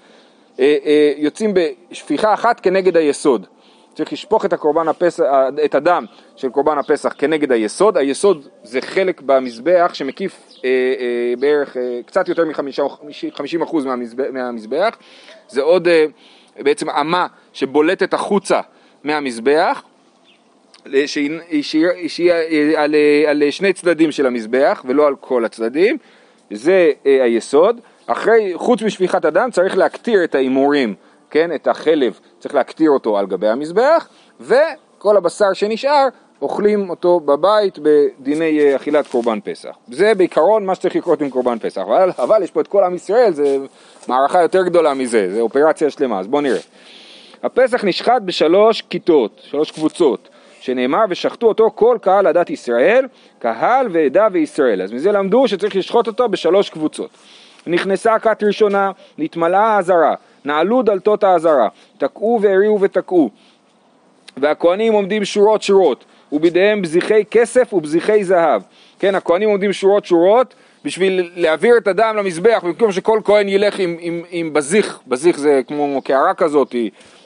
אה, 0.60 0.76
אה, 0.84 1.12
יוצאים 1.16 1.54
בשפיכה 1.54 2.34
אחת 2.34 2.60
כנגד 2.60 2.96
היסוד. 2.96 3.46
צריך 3.94 4.12
לשפוך 4.12 4.44
את, 4.44 4.52
הקורבן 4.52 4.88
הפסח, 4.88 5.24
את 5.64 5.74
הדם 5.74 6.04
של 6.36 6.48
קורבן 6.48 6.78
הפסח 6.78 7.14
כנגד 7.18 7.52
היסוד, 7.52 7.96
היסוד 7.96 8.48
זה 8.62 8.80
חלק 8.80 9.20
במזבח 9.20 9.90
שמקיף 9.94 10.42
אה, 10.64 10.70
אה, 11.00 11.34
בערך 11.38 11.76
אה, 11.76 12.00
קצת 12.06 12.28
יותר 12.28 12.44
מ-50% 12.44 13.76
מהמזבח, 13.84 14.24
מהמזבח, 14.32 14.96
זה 15.48 15.62
עוד 15.62 15.88
אה, 15.88 16.06
בעצם 16.58 16.90
אמה 16.90 17.26
שבולטת 17.52 18.14
החוצה 18.14 18.60
מהמזבח, 19.04 19.82
שהיא 21.06 22.32
על, 22.76 22.94
על 23.26 23.42
שני 23.50 23.72
צדדים 23.72 24.12
של 24.12 24.26
המזבח 24.26 24.84
ולא 24.88 25.06
על 25.06 25.14
כל 25.20 25.44
הצדדים, 25.44 25.96
זה 26.50 26.92
אה, 27.06 27.24
היסוד. 27.24 27.80
אחרי, 28.06 28.52
חוץ 28.54 28.82
משפיכת 28.82 29.24
הדם 29.24 29.48
צריך 29.52 29.76
להקטיר 29.76 30.24
את 30.24 30.34
ההימורים, 30.34 30.94
כן, 31.34 31.54
את 31.54 31.66
החלב, 31.66 32.18
צריך 32.38 32.54
להקטיר 32.54 32.90
אותו 32.90 33.18
על 33.18 33.26
גבי 33.26 33.48
המזבח, 33.48 34.08
וכל 34.40 35.16
הבשר 35.16 35.52
שנשאר 35.52 36.06
אוכלים 36.42 36.90
אותו 36.90 37.20
בבית 37.20 37.78
בדיני 37.82 38.60
אה, 38.60 38.76
אכילת 38.76 39.06
קורבן 39.06 39.38
פסח. 39.44 39.76
זה 39.88 40.14
בעיקרון 40.14 40.66
מה 40.66 40.74
שצריך 40.74 40.96
לקרות 40.96 41.20
עם 41.20 41.30
קורבן 41.30 41.58
פסח, 41.58 41.80
אבל, 41.80 42.10
אבל 42.18 42.42
יש 42.42 42.50
פה 42.50 42.60
את 42.60 42.66
כל 42.66 42.84
עם 42.84 42.94
ישראל, 42.94 43.32
זה 43.32 43.58
מערכה 44.08 44.42
יותר 44.42 44.62
גדולה 44.62 44.94
מזה, 44.94 45.34
זה 45.34 45.40
אופרציה 45.40 45.90
שלמה, 45.90 46.20
אז 46.20 46.26
בואו 46.26 46.42
נראה. 46.42 46.60
הפסח 47.42 47.84
נשחט 47.84 48.22
בשלוש 48.24 48.82
כיתות, 48.82 49.40
שלוש 49.44 49.70
קבוצות, 49.70 50.28
שנאמר 50.60 51.04
ושחטו 51.08 51.46
אותו 51.46 51.70
כל 51.74 51.98
קהל 52.00 52.26
עדת 52.26 52.50
ישראל, 52.50 53.06
קהל 53.38 53.88
ועדה 53.92 54.28
וישראל. 54.32 54.82
אז 54.82 54.92
מזה 54.92 55.12
למדו 55.12 55.48
שצריך 55.48 55.76
לשחוט 55.76 56.06
אותו 56.06 56.28
בשלוש 56.28 56.70
קבוצות. 56.70 57.10
נכנסה 57.66 58.18
כת 58.18 58.42
ראשונה, 58.42 58.90
נתמלאה 59.18 59.76
האזהרה, 59.76 60.14
נעלו 60.44 60.82
דלתות 60.82 61.24
האזהרה, 61.24 61.68
תקעו 61.98 62.38
והריעו 62.42 62.80
ותקעו. 62.80 63.30
והכהנים 64.36 64.92
עומדים 64.92 65.24
שורות 65.24 65.62
שורות, 65.62 66.04
ובידיהם 66.32 66.82
בזיחי 66.82 67.24
כסף 67.30 67.72
ובזיחי 67.72 68.24
זהב. 68.24 68.62
כן, 68.98 69.14
הכהנים 69.14 69.48
עומדים 69.48 69.72
שורות 69.72 70.04
שורות 70.04 70.54
בשביל 70.84 71.30
להעביר 71.36 71.76
את 71.76 71.86
הדם 71.86 72.14
למזבח, 72.18 72.60
במקום 72.64 72.92
שכל 72.92 73.20
כהן 73.24 73.48
ילך 73.48 73.78
עם, 73.78 73.96
עם, 74.00 74.22
עם 74.30 74.52
בזיח, 74.52 75.00
בזיח 75.06 75.36
זה 75.36 75.60
כמו 75.66 76.02
קערה 76.04 76.34
כזאת, 76.34 76.74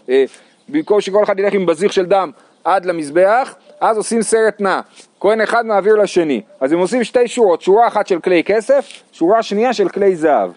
אה, 0.09 0.25
במקום 0.69 1.01
שכל 1.01 1.25
אחד 1.25 1.39
ילך 1.39 1.55
עם 1.55 1.67
בזיח 1.67 1.93
של 1.93 2.07
דם 2.07 2.31
עד 2.65 2.87
למזבח, 2.87 3.55
אז 3.81 3.97
עושים 3.97 4.23
סרט 4.23 4.61
נע. 4.61 4.81
כהן 5.21 5.41
אחד 5.41 5.67
מעביר 5.67 5.97
לשני. 5.97 6.41
אז 6.61 6.73
הם 6.73 6.79
עושים 6.79 7.05
שתי 7.05 7.29
שורות, 7.29 7.63
שורה 7.63 7.87
אחת 7.87 8.07
של 8.07 8.21
כלי 8.21 8.45
כסף, 8.45 9.03
שורה 9.13 9.43
שנייה 9.43 9.73
של 9.73 9.89
כלי 9.89 10.17
זהב. 10.17 10.51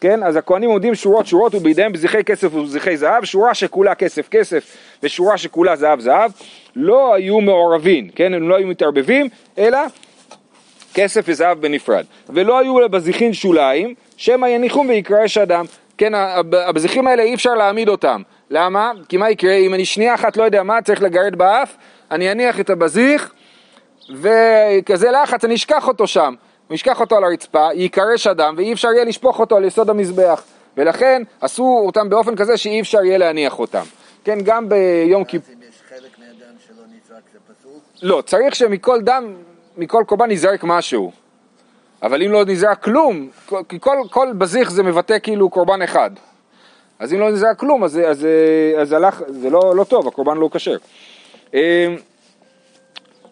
כן? 0.00 0.22
אז 0.22 0.36
הכהנים 0.36 0.70
עומדים 0.70 0.94
שורות 0.94 1.26
שורות 1.26 1.54
ובידיהם 1.54 1.92
בזיחי 1.92 2.24
כסף 2.24 2.54
ובזיחי 2.54 2.96
זהב, 2.96 3.24
שורה 3.24 3.54
שכולה 3.54 3.94
כסף 3.94 4.28
כסף 4.28 4.76
ושורה 5.02 5.38
שכולה 5.38 5.76
זהב 5.76 6.00
זהב, 6.00 6.30
לא 6.76 7.14
היו 7.14 7.40
מעורבים, 7.40 8.08
כן? 8.08 8.34
הם 8.34 8.48
לא 8.48 8.56
היו 8.56 8.66
מתערבבים, 8.66 9.28
אלא 9.58 9.78
כסף 10.94 11.24
וזהב 11.28 11.60
בנפרד. 11.60 12.04
ולא 12.28 12.58
היו 12.58 12.80
לבזיחין 12.80 13.32
שוליים, 13.32 13.94
שמא 14.16 14.46
יניחום 14.46 14.88
ויקרא 14.88 15.26
שדם. 15.26 15.64
כן, 15.98 16.12
הבזיחים 16.66 17.06
האלה 17.06 17.22
אי 17.22 17.34
אפשר 17.34 17.54
להעמיד 17.54 17.88
אותם. 17.88 18.22
למה? 18.50 18.92
כי 19.08 19.16
מה 19.16 19.30
יקרה 19.30 19.54
אם 19.54 19.74
אני 19.74 19.84
שנייה 19.84 20.14
אחת 20.14 20.36
לא 20.36 20.42
יודע 20.42 20.62
מה, 20.62 20.82
צריך 20.82 21.02
לגרד 21.02 21.36
באף, 21.36 21.76
אני 22.10 22.32
אניח 22.32 22.60
את 22.60 22.70
הבזיך, 22.70 23.32
וכזה 24.10 25.10
לחץ 25.10 25.44
אני 25.44 25.54
אשכח 25.54 25.88
אותו 25.88 26.06
שם. 26.06 26.34
הוא 26.68 26.74
ישכח 26.74 27.00
אותו 27.00 27.16
על 27.16 27.24
הרצפה, 27.24 27.68
ייקרש 27.74 28.26
הדם, 28.26 28.54
ואי 28.56 28.72
אפשר 28.72 28.88
יהיה 28.88 29.04
לשפוך 29.04 29.40
אותו 29.40 29.56
על 29.56 29.64
יסוד 29.64 29.90
המזבח. 29.90 30.42
ולכן 30.76 31.22
עשו 31.40 31.82
אותם 31.86 32.08
באופן 32.08 32.36
כזה 32.36 32.56
שאי 32.56 32.80
אפשר 32.80 33.04
יהיה 33.04 33.18
להניח 33.18 33.58
אותם. 33.58 33.84
כן, 34.24 34.38
גם 34.44 34.68
ביום 34.68 35.24
כיפור... 35.24 35.54
לא, 38.02 38.22
צריך 38.26 38.54
שמכל 38.54 39.00
דם, 39.00 39.34
מכל 39.76 40.04
קורבן 40.06 40.30
נזרק 40.30 40.64
משהו. 40.64 41.12
אבל 42.02 42.22
אם 42.22 42.32
לא 42.32 42.44
נזרק 42.44 42.82
כלום, 42.82 43.28
כי 43.68 43.80
כל, 43.80 43.96
כל 44.10 44.28
בזיך 44.38 44.70
זה 44.70 44.82
מבטא 44.82 45.18
כאילו 45.22 45.50
קורבן 45.50 45.82
אחד. 45.82 46.10
אז 46.98 47.12
אם 47.12 47.20
לא 47.20 47.30
נזרק 47.30 47.58
כלום, 47.58 47.84
אז, 47.84 48.00
אז, 48.06 48.26
אז 48.80 48.92
הלך, 48.92 49.22
זה 49.28 49.50
לא, 49.50 49.76
לא 49.76 49.84
טוב, 49.84 50.08
הקורבן 50.08 50.36
לא 50.36 50.48
כשר. 50.52 50.76
אמ, 51.54 51.60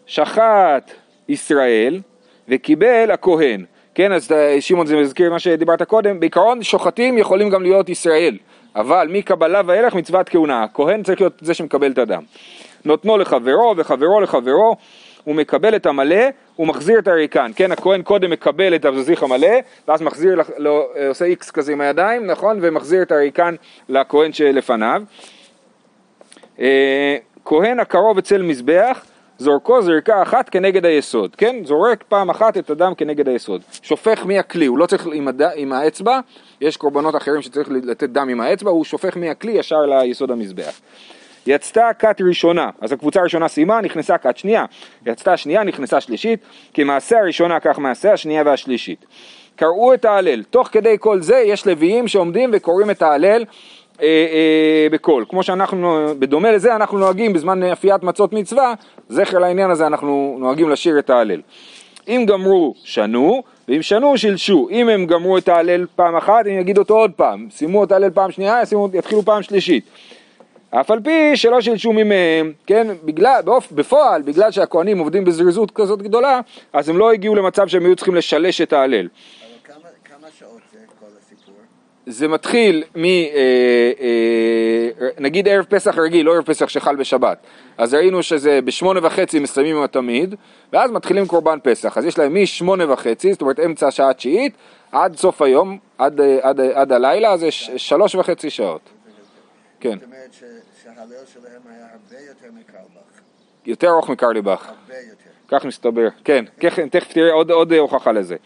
שחט 0.06 0.90
ישראל 1.28 2.00
וקיבל 2.48 3.10
הכהן. 3.10 3.64
כן, 3.94 4.12
אז 4.12 4.30
שמעון 4.60 4.86
זה 4.86 4.96
מזכיר 4.96 5.30
מה 5.30 5.38
שדיברת 5.38 5.82
קודם, 5.82 6.20
בעיקרון 6.20 6.62
שוחטים 6.62 7.18
יכולים 7.18 7.50
גם 7.50 7.62
להיות 7.62 7.88
ישראל, 7.88 8.36
אבל 8.76 9.08
מקבלה 9.10 9.60
ואילך 9.66 9.94
מצוות 9.94 10.28
כהונה, 10.28 10.62
הכהן 10.62 11.02
צריך 11.02 11.20
להיות 11.20 11.38
זה 11.40 11.54
שמקבל 11.54 11.92
את 11.92 11.98
הדם. 11.98 12.22
נותנו 12.84 13.18
לחברו 13.18 13.74
וחברו 13.76 14.20
לחברו, 14.20 14.76
הוא 15.24 15.34
מקבל 15.34 15.76
את 15.76 15.86
המלא, 15.86 16.24
הוא 16.56 16.66
מחזיר 16.66 16.98
את 16.98 17.08
הריקן, 17.08 17.50
כן, 17.56 17.72
הכהן 17.72 18.02
קודם 18.02 18.30
מקבל 18.30 18.74
את 18.74 18.84
הזזיך 18.84 19.22
המלא, 19.22 19.56
ואז 19.88 20.02
מחזיר, 20.02 20.40
לא, 20.58 20.86
עושה 21.08 21.24
איקס 21.24 21.50
כזה 21.50 21.72
עם 21.72 21.80
הידיים, 21.80 22.26
נכון, 22.26 22.58
ומחזיר 22.62 23.02
את 23.02 23.12
הריקן 23.12 23.54
לכהן 23.88 24.32
שלפניו. 24.32 25.02
אה, 26.60 27.16
כהן 27.44 27.80
הקרוב 27.80 28.18
אצל 28.18 28.42
מזבח, 28.42 29.04
זורקו 29.38 29.82
זרקה 29.82 30.22
אחת 30.22 30.48
כנגד 30.48 30.86
היסוד, 30.86 31.36
כן? 31.36 31.56
זורק 31.64 32.04
פעם 32.08 32.30
אחת 32.30 32.56
את 32.56 32.70
הדם 32.70 32.92
כנגד 32.96 33.28
היסוד. 33.28 33.62
שופך 33.82 34.26
מהכלי, 34.26 34.66
הוא 34.66 34.78
לא 34.78 34.86
צריך 34.86 35.08
עם, 35.12 35.28
הד... 35.28 35.42
עם 35.56 35.72
האצבע, 35.72 36.20
יש 36.60 36.76
קורבנות 36.76 37.16
אחרים 37.16 37.42
שצריך 37.42 37.68
לתת 37.70 38.08
דם 38.08 38.28
עם 38.28 38.40
האצבע, 38.40 38.70
הוא 38.70 38.84
שופך 38.84 39.16
מהכלי 39.16 39.52
ישר 39.52 39.80
ליסוד 39.80 40.30
המזבח. 40.30 40.80
יצתה 41.46 41.90
כת 41.98 42.16
ראשונה, 42.20 42.70
אז 42.80 42.92
הקבוצה 42.92 43.20
הראשונה 43.20 43.48
סיימה, 43.48 43.80
נכנסה 43.80 44.18
כת 44.18 44.36
שנייה. 44.36 44.64
יצתה 45.06 45.36
שנייה, 45.36 45.64
נכנסה 45.64 46.00
שלישית, 46.00 46.40
כמעשה 46.74 47.18
הראשונה 47.18 47.60
כך 47.60 47.78
מעשה 47.78 48.12
השנייה 48.12 48.42
והשלישית. 48.46 49.06
קראו 49.56 49.94
את 49.94 50.04
ההלל, 50.04 50.42
תוך 50.42 50.68
כדי 50.72 50.96
כל 51.00 51.20
זה 51.20 51.36
יש 51.36 51.66
לוויים 51.66 52.08
שעומדים 52.08 52.50
וקוראים 52.52 52.90
את 52.90 53.02
ההלל 53.02 53.44
אה, 54.02 54.06
אה, 54.06 54.86
בקול. 54.90 55.24
כמו 55.28 55.42
שאנחנו, 55.42 56.14
בדומה 56.18 56.52
לזה 56.52 56.76
אנחנו 56.76 56.98
נוהגים 56.98 57.32
בזמן 57.32 57.62
אפיית 57.62 58.02
מצות 58.02 58.32
מצווה, 58.32 58.74
זכר 59.08 59.38
לעניין 59.38 59.70
הזה 59.70 59.86
אנחנו 59.86 60.36
נוהגים 60.40 60.70
לשיר 60.70 60.98
את 60.98 61.10
ההלל. 61.10 61.40
אם 62.08 62.24
גמרו, 62.28 62.74
שנו, 62.84 63.42
ואם 63.68 63.82
שנו, 63.82 64.18
שילשו. 64.18 64.68
אם 64.70 64.88
הם 64.88 65.06
גמרו 65.06 65.38
את 65.38 65.48
ההלל 65.48 65.86
פעם 65.96 66.16
אחת, 66.16 66.46
הם 66.46 66.58
יגידו 66.60 66.80
אותו 66.80 66.94
עוד 66.94 67.10
פעם. 67.16 67.46
סיימו 67.50 67.84
את 67.84 67.92
ההלל 67.92 68.10
פעם 68.10 68.30
שנייה, 68.30 68.60
יתחילו 68.94 69.22
פעם 69.22 69.42
שלישית. 69.42 69.84
אף 70.70 70.90
על 70.90 71.00
פי 71.00 71.36
שלא 71.36 71.60
שילשו 71.60 71.92
ממהם, 71.92 72.52
כן, 72.66 72.86
בגלל, 73.04 73.40
באופ, 73.44 73.72
בפועל, 73.72 74.22
בגלל 74.22 74.50
שהכוהנים 74.50 74.98
עובדים 74.98 75.24
בזריזות 75.24 75.70
כזאת 75.70 76.02
גדולה, 76.02 76.40
אז 76.72 76.88
הם 76.88 76.98
לא 76.98 77.12
הגיעו 77.12 77.34
למצב 77.34 77.68
שהם 77.68 77.84
היו 77.84 77.96
צריכים 77.96 78.14
לשלש 78.14 78.60
את 78.60 78.72
ההלל. 78.72 79.08
זה 82.06 82.28
מתחיל 82.28 82.84
מ... 82.96 83.04
אה, 83.04 83.10
אה, 84.00 85.08
נגיד 85.18 85.48
ערב 85.48 85.64
פסח 85.64 85.98
רגיל, 85.98 86.26
לא 86.26 86.34
ערב 86.34 86.44
פסח 86.44 86.68
שחל 86.68 86.96
בשבת. 86.96 87.38
אז 87.78 87.94
ראינו 87.94 88.22
שזה 88.22 88.60
בשמונה 88.62 89.00
וחצי 89.06 89.38
מסיימים 89.38 89.76
עם 89.76 89.82
התמיד, 89.82 90.34
ואז 90.72 90.90
מתחילים 90.90 91.26
קורבן 91.26 91.58
פסח. 91.62 91.98
אז 91.98 92.04
יש 92.04 92.18
להם 92.18 92.42
משמונה 92.42 92.92
וחצי, 92.92 93.32
זאת 93.32 93.42
אומרת 93.42 93.60
אמצע 93.60 93.88
השעה 93.88 94.10
התשיעית, 94.10 94.54
עד 94.92 95.16
סוף 95.16 95.42
היום, 95.42 95.78
עד, 95.98 96.20
אה, 96.20 96.38
עד, 96.42 96.60
עד 96.60 96.92
הלילה, 96.92 97.36
זה 97.36 97.50
שלוש 97.50 98.14
וחצי 98.14 98.50
שעות. 98.50 98.90
כן. 99.80 99.98
זאת 99.98 100.04
אומרת 100.04 100.32
שההלל 100.82 101.24
שלהם 101.32 101.62
היה 101.66 101.86
הרבה 101.92 102.24
יותר 102.28 102.46
מקרליבך. 102.60 103.20
יותר 103.66 103.88
ארוך 103.88 104.10
מקרליבך. 104.10 104.68
הרבה 104.68 104.94
יותר. 104.94 105.58
כך 105.58 105.64
מסתבר, 105.64 106.08
כן, 106.24 106.44
תכף 106.90 107.12
תראה 107.12 107.32
עוד, 107.32 107.50
עוד 107.50 107.72
הוכחה 107.72 108.12
לזה. 108.12 108.36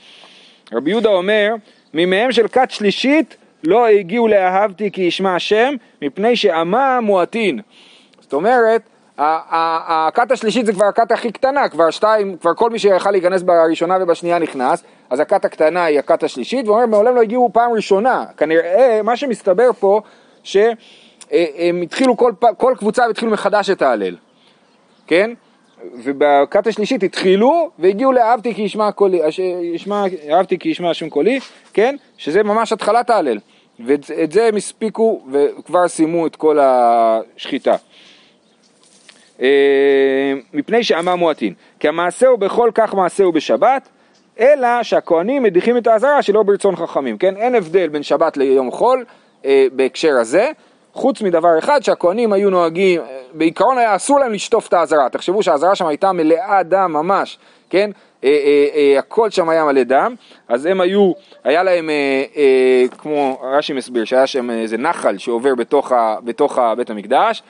רבי 0.73 0.91
יהודה 0.91 1.09
אומר, 1.09 1.55
מימיהם 1.95 2.33
של 2.33 2.49
כת 2.49 2.71
שלישית 2.71 3.37
לא 3.65 3.87
הגיעו 3.87 4.29
לאהבתי 4.29 4.91
כי 4.91 5.03
ישמע 5.03 5.35
השם, 5.35 5.75
מפני 6.03 6.37
שעמה 6.37 7.01
מועטין. 7.01 7.61
זאת 8.21 8.33
אומרת, 8.33 8.83
הכת 9.19 10.31
השלישית 10.31 10.67
זה 10.67 10.73
כבר 10.73 10.85
הכת 10.85 11.13
הכי 11.13 11.33
קטנה, 11.33 11.69
כבר 11.69 11.91
שתיים, 11.91 12.37
כבר 12.37 12.55
כל 12.55 12.71
מי 12.71 12.79
שיכל 12.79 13.11
להיכנס 13.11 13.43
בראשונה 13.43 13.99
ובשנייה 14.01 14.39
נכנס, 14.39 14.85
אז 15.11 15.21
הכת 15.21 15.45
הקטנה 15.45 15.85
היא 15.85 15.99
הכת 15.99 16.23
השלישית, 16.23 16.69
ואומר, 16.69 16.87
מעולם 16.87 17.15
לא 17.15 17.21
הגיעו 17.23 17.51
פעם 17.53 17.73
ראשונה. 17.73 18.25
כנראה, 18.37 19.01
מה 19.05 19.17
שמסתבר 19.17 19.73
פה, 19.73 20.01
שהם 20.43 21.83
התחילו, 21.83 22.17
כל, 22.17 22.33
כל 22.57 22.75
קבוצה 22.79 23.07
התחילו 23.07 23.33
מחדש 23.33 23.71
את 23.71 23.83
ההלל, 23.83 24.17
כן? 25.07 25.31
ובכת 26.05 26.67
השלישית 26.67 27.03
התחילו 27.03 27.71
והגיעו 27.79 28.13
לאהבתי 28.13 28.55
כי 28.55 28.63
ישמע 28.63 28.93
קולי, 28.93 29.21
ישמע, 29.75 30.05
אהבתי 30.31 30.59
כי 30.59 30.69
ישמע 30.69 30.91
השם 30.91 31.09
קולי, 31.09 31.41
כן? 31.73 31.97
שזה 32.17 32.43
ממש 32.43 32.73
התחלת 32.73 33.11
ההלל. 33.11 33.39
ואת 33.87 34.33
זה 34.33 34.47
הם 34.47 34.57
הספיקו 34.57 35.23
וכבר 35.33 35.89
סיימו 35.89 36.27
את 36.27 36.37
כל 36.37 36.59
השחיטה. 36.61 37.77
אה, 39.41 40.35
מפני 40.53 40.85
שעמה 40.85 41.17
מועטין. 41.17 41.55
כי 41.81 41.89
המעשה 41.89 42.27
הוא 42.27 42.39
בכל 42.39 42.71
כך 42.75 42.95
מעשה 42.95 43.25
הוא 43.25 43.35
בשבת, 43.35 43.89
אלא 44.41 44.83
שהכהנים 44.83 45.43
מדיחים 45.43 45.77
את 45.77 45.87
האזהרה 45.87 46.23
שלא 46.23 46.43
ברצון 46.43 46.77
חכמים, 46.77 47.19
כן? 47.19 47.37
אין 47.37 47.55
הבדל 47.55 47.89
בין 47.89 48.03
שבת 48.03 48.37
ליום 48.37 48.71
חול 48.71 49.05
אה, 49.45 49.67
בהקשר 49.73 50.13
הזה, 50.21 50.51
חוץ 50.99 51.23
מדבר 51.23 51.59
אחד 51.59 51.83
שהכהנים 51.83 52.33
היו 52.33 52.51
נוהגים, 52.51 53.01
בעיקרון 53.33 53.79
היה 53.79 53.97
אסור 53.97 54.21
להם 54.21 54.33
לשטוף 54.33 54.69
את 54.69 54.73
האזהרה, 54.73 55.09
תחשבו 55.09 55.43
שהאזהרה 55.43 55.75
שם 55.75 55.87
הייתה 55.87 56.13
מלאה 56.13 56.63
דם 56.63 56.93
ממש, 56.93 57.39
כן? 57.71 57.91
אה, 58.25 58.29
אה, 58.29 58.67
אה, 58.75 58.99
הכל 58.99 59.31
שם 59.31 59.49
היה 59.49 59.65
מלא 59.65 59.83
דם, 59.83 60.15
אז 60.49 60.67
הם 60.67 60.81
היו, 60.81 61.13
היה 61.45 61.63
להם, 61.63 61.91
אה, 61.91 62.25
אה, 62.37 62.85
כמו 62.99 63.41
רש"י 63.43 63.73
מסביר, 63.73 64.05
שהיה 64.05 64.27
שם 64.27 64.51
איזה 64.51 64.77
נחל 64.77 65.19
שעובר 65.19 65.55
בתוך, 65.55 65.93
ה, 65.93 66.17
בתוך 66.25 66.59
בית 66.77 66.91
המקדש, 66.91 67.43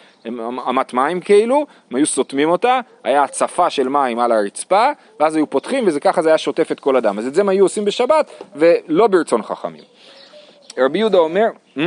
אמת 0.69 0.95
מים 0.95 1.21
כאילו, 1.21 1.67
הם 1.90 1.97
היו 1.97 2.07
סותמים 2.07 2.50
אותה, 2.50 2.81
היה 3.05 3.23
הצפה 3.23 3.71
של 3.71 3.88
מים 3.88 4.19
על 4.19 4.33
הרצפה, 4.33 4.90
ואז 5.21 5.37
היו 5.37 5.50
פותחים 5.50 5.85
וככה 5.87 6.23
זה 6.23 6.28
היה 6.28 6.38
שוטף 6.38 6.73
את 6.73 6.81
כל 6.81 6.97
הדם. 6.97 7.19
אז 7.19 7.26
את 7.26 7.35
זה 7.35 7.40
הם 7.40 7.49
היו 7.49 7.64
עושים 7.64 7.85
בשבת, 7.85 8.31
ולא 8.57 9.07
ברצון 9.07 9.43
חכמים. 9.43 9.83
רבי 10.78 10.99
יהודה 10.99 11.19
אומר, 11.19 11.47
hmm? 11.76 11.81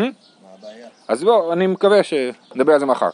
אז 1.11 1.23
בואו, 1.23 1.53
אני 1.53 1.67
מקווה 1.67 2.03
שנדבר 2.03 2.73
על 2.73 2.79
זה 2.79 2.85
מחר. 2.85 3.09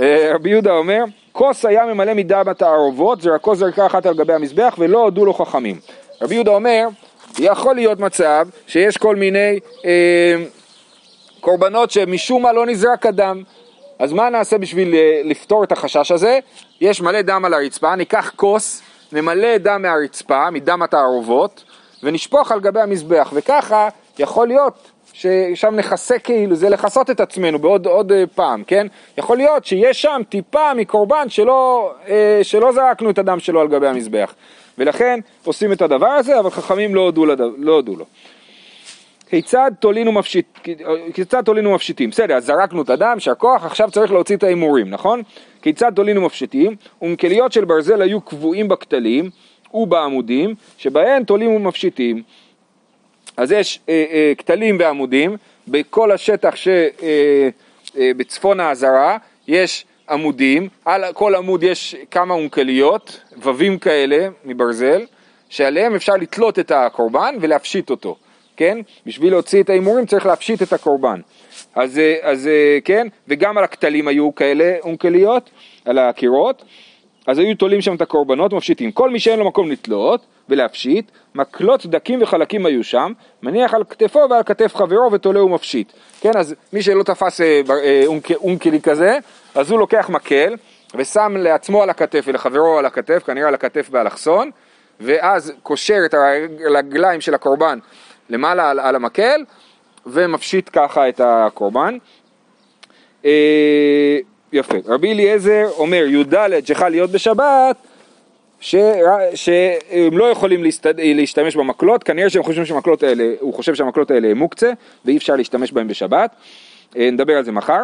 אה, 0.00 0.30
רבי 0.34 0.50
יהודה 0.50 0.72
אומר, 0.72 1.04
כוס 1.32 1.64
היה 1.64 1.86
ממלא 1.86 2.14
מדם 2.14 2.48
התערובות, 2.48 3.20
זרקו 3.20 3.54
זרקה 3.54 3.86
אחת 3.86 4.06
על 4.06 4.14
גבי 4.14 4.32
המזבח 4.32 4.74
ולא 4.78 4.98
הודו 4.98 5.24
לו 5.24 5.34
חכמים. 5.34 5.76
רבי 6.22 6.34
יהודה 6.34 6.50
אומר, 6.50 6.88
יכול 7.38 7.74
להיות 7.74 8.00
מצב 8.00 8.48
שיש 8.66 8.96
כל 8.96 9.16
מיני 9.16 9.58
אה, 9.84 10.34
קורבנות 11.40 11.90
שמשום 11.90 12.42
מה 12.42 12.52
לא 12.52 12.66
נזרק 12.66 13.06
הדם. 13.06 13.42
אז 13.98 14.12
מה 14.12 14.30
נעשה 14.30 14.58
בשביל 14.58 14.94
אה, 14.94 15.20
לפתור 15.24 15.64
את 15.64 15.72
החשש 15.72 16.12
הזה? 16.12 16.38
יש 16.80 17.00
מלא 17.00 17.22
דם 17.22 17.44
על 17.44 17.54
הרצפה, 17.54 17.96
ניקח 17.96 18.32
כוס, 18.36 18.82
נמלא 19.12 19.58
דם 19.58 19.82
מהרצפה, 19.82 20.50
מדם 20.50 20.82
התערובות, 20.82 21.64
ונשפוך 22.02 22.52
על 22.52 22.60
גבי 22.60 22.80
המזבח, 22.80 23.30
וככה 23.34 23.88
יכול 24.18 24.48
להיות 24.48 24.90
ששם 25.20 25.74
נכסה 25.74 26.18
כאילו, 26.18 26.56
זה 26.56 26.68
לכסות 26.68 27.10
את 27.10 27.20
עצמנו 27.20 27.58
בעוד 27.58 27.86
עוד 27.86 28.12
אה, 28.12 28.24
פעם, 28.34 28.64
כן? 28.66 28.86
יכול 29.18 29.36
להיות 29.36 29.64
שיש 29.64 30.02
שם 30.02 30.20
טיפה 30.28 30.74
מקורבן 30.74 31.28
שלא, 31.28 31.92
אה, 32.08 32.40
שלא 32.42 32.72
זרקנו 32.72 33.10
את 33.10 33.18
הדם 33.18 33.40
שלו 33.40 33.60
על 33.60 33.68
גבי 33.68 33.86
המזבח. 33.86 34.34
ולכן 34.78 35.20
עושים 35.44 35.72
את 35.72 35.82
הדבר 35.82 36.06
הזה, 36.06 36.38
אבל 36.38 36.50
חכמים 36.50 36.94
לא 36.94 37.00
הודו, 37.00 37.26
לדו, 37.26 37.50
לא 37.58 37.72
הודו 37.72 37.96
לו. 37.96 38.04
כיצד 39.28 39.70
תולינו, 39.80 40.12
מפשיט, 40.12 40.58
כיצד 41.14 41.44
תולינו 41.44 41.74
מפשיטים? 41.74 42.10
בסדר, 42.10 42.34
אז 42.34 42.44
זרקנו 42.44 42.82
את 42.82 42.90
הדם, 42.90 43.16
שהכוח 43.18 43.64
עכשיו 43.64 43.90
צריך 43.90 44.12
להוציא 44.12 44.36
את 44.36 44.42
ההימורים, 44.42 44.90
נכון? 44.90 45.22
כיצד 45.62 45.92
תולינו 45.94 46.20
מפשיטים? 46.20 46.76
ומכליות 47.02 47.52
של 47.52 47.64
ברזל 47.64 48.02
היו 48.02 48.20
קבועים 48.20 48.68
בכתלים 48.68 49.30
ובעמודים, 49.74 50.54
שבהן 50.78 51.24
תולים 51.24 51.50
ומפשיטים. 51.50 52.22
אז 53.36 53.52
יש 53.52 53.80
אה, 53.88 54.04
אה, 54.10 54.32
כתלים 54.38 54.76
ועמודים, 54.80 55.36
בכל 55.68 56.12
השטח 56.12 56.54
שבצפון 56.56 58.60
אה, 58.60 58.64
אה, 58.64 58.68
העזרה 58.68 59.16
יש 59.48 59.84
עמודים, 60.10 60.68
על 60.84 61.04
כל 61.12 61.34
עמוד 61.34 61.62
יש 61.62 61.96
כמה 62.10 62.34
אונקליות, 62.34 63.20
ווים 63.42 63.78
כאלה 63.78 64.28
מברזל, 64.44 65.02
שעליהם 65.48 65.94
אפשר 65.94 66.16
לתלות 66.16 66.58
את 66.58 66.70
הקורבן 66.70 67.34
ולהפשיט 67.40 67.90
אותו, 67.90 68.16
כן? 68.56 68.78
בשביל 69.06 69.32
להוציא 69.32 69.62
את 69.62 69.70
ההימורים 69.70 70.06
צריך 70.06 70.26
להפשיט 70.26 70.62
את 70.62 70.72
הקורבן. 70.72 71.20
אז, 71.74 71.98
אה, 71.98 72.16
אז 72.22 72.46
אה, 72.46 72.78
כן, 72.84 73.06
וגם 73.28 73.58
על 73.58 73.64
הכתלים 73.64 74.08
היו 74.08 74.34
כאלה 74.34 74.76
אונקליות, 74.82 75.50
על 75.84 75.98
הקירות, 75.98 76.64
אז 77.26 77.38
היו 77.38 77.56
תולים 77.56 77.80
שם 77.80 77.94
את 77.94 78.00
הקורבנות, 78.00 78.52
מפשיטים. 78.52 78.92
כל 78.92 79.10
מי 79.10 79.20
שאין 79.20 79.38
לו 79.38 79.44
מקום 79.44 79.70
לתלות 79.70 80.26
ולהפשיט, 80.50 81.10
מקלות 81.34 81.86
דקים 81.86 82.22
וחלקים 82.22 82.66
היו 82.66 82.84
שם, 82.84 83.12
מניח 83.42 83.74
על 83.74 83.84
כתפו 83.84 84.20
ועל 84.30 84.42
כתף 84.42 84.74
חברו 84.74 85.12
ותולה 85.12 85.44
ומפשיט. 85.44 85.92
כן, 86.20 86.36
אז 86.36 86.54
מי 86.72 86.82
שלא 86.82 87.02
תפס 87.02 87.40
אה, 87.40 87.60
אה, 87.70 88.02
אונק, 88.06 88.30
אונקלי 88.30 88.80
כזה, 88.80 89.18
אז 89.54 89.70
הוא 89.70 89.78
לוקח 89.78 90.10
מקל 90.10 90.56
ושם 90.94 91.36
לעצמו 91.38 91.82
על 91.82 91.90
הכתף 91.90 92.24
ולחברו 92.26 92.78
על 92.78 92.86
הכתף, 92.86 93.22
כנראה 93.26 93.48
על 93.48 93.54
הכתף 93.54 93.88
באלכסון, 93.88 94.50
ואז 95.00 95.52
קושר 95.62 95.98
את 96.04 96.14
הרגליים 96.14 97.20
של 97.20 97.34
הקורבן 97.34 97.78
למעלה 98.30 98.70
על, 98.70 98.80
על 98.80 98.96
המקל, 98.96 99.44
ומפשיט 100.06 100.70
ככה 100.72 101.08
את 101.08 101.20
הקורבן. 101.24 101.98
אה, 103.24 104.18
יפה. 104.52 104.74
רבי 104.86 105.12
אליעזר 105.12 105.68
אומר 105.78 106.04
י"ד 106.06 106.66
שחל 106.66 106.88
להיות 106.88 107.10
בשבת, 107.10 107.76
ש... 108.60 108.76
שהם 109.34 110.18
לא 110.18 110.24
יכולים 110.24 110.62
להסתד... 110.62 110.94
להשתמש 111.00 111.56
במקלות, 111.56 112.04
כנראה 112.04 112.30
שהם 112.30 112.42
חושבים 112.42 112.66
שהמקלות 112.66 113.02
האלה, 113.02 113.24
הוא 113.40 113.54
חושב 113.54 113.74
שהמקלות 113.74 114.10
האלה 114.10 114.28
הם 114.28 114.38
מוקצה 114.38 114.72
ואי 115.04 115.16
אפשר 115.16 115.36
להשתמש 115.36 115.72
בהם 115.72 115.88
בשבת, 115.88 116.30
אה, 116.96 117.10
נדבר 117.10 117.36
על 117.36 117.44
זה 117.44 117.52
מחר. 117.52 117.80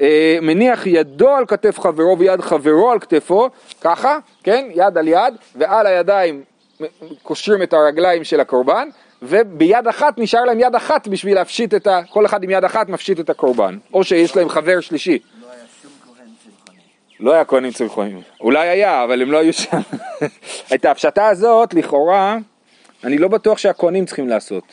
אה, 0.00 0.38
מניח 0.42 0.86
ידו 0.86 1.28
על 1.28 1.46
כתף 1.46 1.80
חברו 1.80 2.18
ויד 2.18 2.40
חברו 2.40 2.90
על 2.90 2.98
כתפו, 2.98 3.48
ככה, 3.80 4.18
כן, 4.42 4.68
יד 4.74 4.98
על 4.98 5.08
יד, 5.08 5.34
ועל 5.56 5.86
הידיים 5.86 6.42
קושרים 7.22 7.62
את 7.62 7.72
הרגליים 7.72 8.24
של 8.24 8.40
הקורבן, 8.40 8.88
וביד 9.22 9.88
אחת 9.88 10.18
נשאר 10.18 10.44
להם 10.44 10.60
יד 10.60 10.74
אחת 10.74 11.08
בשביל 11.08 11.34
להפשיט 11.34 11.74
את 11.74 11.86
ה... 11.86 12.00
כל 12.10 12.26
אחד 12.26 12.42
עם 12.42 12.50
יד 12.50 12.64
אחת 12.64 12.88
מפשיט 12.88 13.20
את 13.20 13.30
הקורבן, 13.30 13.78
או 13.92 14.04
שיש 14.04 14.36
להם 14.36 14.48
חבר 14.48 14.80
שלישי. 14.80 15.18
לא 15.40 15.46
היה 15.46 15.60
שום 15.82 15.90
כהן 16.04 16.26
צמחוני. 16.44 16.80
לא 17.20 17.32
היה 17.32 17.44
כהנים 17.44 17.72
צמחונים. 17.72 18.20
אולי 18.40 18.68
היה, 18.68 19.04
אבל 19.04 19.22
הם 19.22 19.32
לא 19.32 19.38
היו 19.38 19.52
שם. 19.52 19.80
את 20.74 20.84
ההפשטה 20.84 21.28
הזאת, 21.28 21.74
לכאורה, 21.74 22.36
אני 23.04 23.18
לא 23.18 23.28
בטוח 23.28 23.58
שהכהנים 23.58 24.06
צריכים 24.06 24.28
לעשות. 24.28 24.64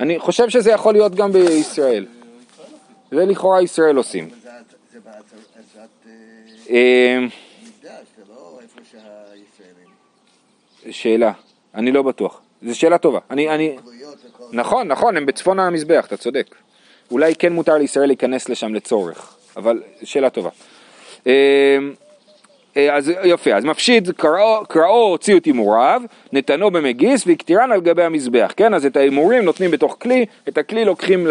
אני 0.00 0.18
חושב 0.18 0.48
שזה 0.48 0.70
יכול 0.70 0.92
להיות 0.94 1.14
גם 1.14 1.32
בישראל. 1.32 2.06
זה 3.10 3.24
לכאורה 3.24 3.62
ישראל 3.62 3.96
עושים. 3.96 4.28
זה- 4.30 4.48
אה, 6.70 7.18
זה 7.82 7.88
לא. 8.28 8.58
שאלה, 10.92 11.32
אני 11.74 11.92
לא 11.92 12.02
בטוח. 12.02 12.40
זו 12.62 12.78
שאלה 12.78 12.98
טובה. 12.98 13.18
אני, 13.30 13.48
אני... 13.48 13.76
נכון, 14.52 14.88
נכון, 14.88 15.16
הם 15.16 15.26
בצפון 15.26 15.58
המזבח, 15.58 16.06
אתה 16.06 16.16
צודק. 16.16 16.54
אולי 17.10 17.34
כן 17.34 17.52
מותר 17.52 17.74
לישראל 17.74 18.06
להיכנס 18.06 18.48
לשם 18.48 18.74
לצורך, 18.74 19.36
אבל 19.56 19.82
שאלה 20.02 20.30
טובה. 20.30 20.50
אה, 21.26 21.78
אה, 22.76 22.96
אז 22.96 23.12
יפה, 23.24 23.54
אז 23.54 23.64
מפשיט 23.64 24.10
קראו, 24.10 24.64
קראו 24.68 25.08
הוציאו 25.10 25.38
את 25.38 25.44
הימוריו, 25.44 26.02
נתנו 26.32 26.70
במגיס 26.70 27.26
והקטירן 27.26 27.72
על 27.72 27.80
גבי 27.80 28.02
המזבח, 28.02 28.52
כן? 28.56 28.74
אז 28.74 28.86
את 28.86 28.96
ההימורים 28.96 29.42
נותנים 29.42 29.70
בתוך 29.70 29.96
כלי, 30.00 30.26
את 30.48 30.58
הכלי 30.58 30.84
לוקחים 30.84 31.26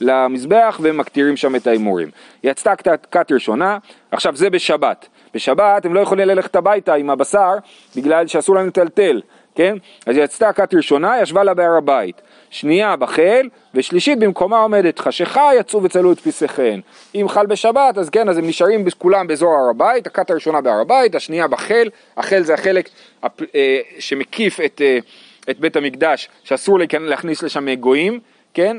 למזבח 0.00 0.80
ומקטירים 0.82 1.36
שם 1.36 1.56
את 1.56 1.66
ההימורים. 1.66 2.08
יצתה 2.44 2.72
כת 3.10 3.32
ראשונה, 3.32 3.78
עכשיו 4.10 4.36
זה 4.36 4.50
בשבת. 4.50 5.08
בשבת 5.34 5.84
הם 5.84 5.94
לא 5.94 6.00
יכולים 6.00 6.28
ללכת 6.28 6.56
הביתה 6.56 6.94
עם 6.94 7.10
הבשר 7.10 7.52
בגלל 7.96 8.26
שאסור 8.26 8.54
להם 8.54 8.66
לטלטל, 8.66 9.20
כן? 9.54 9.76
אז 10.06 10.16
יצתה 10.16 10.52
כת 10.52 10.74
ראשונה, 10.74 11.20
ישבה 11.22 11.44
לה 11.44 11.54
בהר 11.54 11.76
הבית. 11.78 12.20
שנייה 12.50 12.96
בחיל, 12.96 13.48
ושלישית 13.74 14.18
במקומה 14.18 14.58
עומדת 14.58 14.98
חשיכה, 14.98 15.50
יצאו 15.58 15.82
וצלו 15.82 16.12
את 16.12 16.20
פיסיכן. 16.20 16.80
אם 17.14 17.26
חל 17.28 17.46
בשבת, 17.46 17.98
אז 17.98 18.10
כן, 18.10 18.28
אז 18.28 18.38
הם 18.38 18.46
נשארים 18.46 18.84
כולם 18.98 19.26
באזור 19.26 19.54
הר 19.54 19.70
הבית, 19.70 20.06
הכת 20.06 20.30
הראשונה 20.30 20.60
בהר 20.60 20.80
הבית, 20.80 21.14
השנייה 21.14 21.48
בחיל, 21.48 21.90
החיל 22.16 22.42
זה 22.42 22.54
החלק 22.54 22.88
אה, 23.24 23.78
שמקיף 23.98 24.60
את, 24.60 24.80
אה, 24.84 24.98
את 25.50 25.60
בית 25.60 25.76
המקדש, 25.76 26.28
שאסור 26.44 26.78
להיכנס- 26.78 27.08
להכניס 27.08 27.42
לשם 27.42 27.74
גויים, 27.74 28.20
כן? 28.54 28.76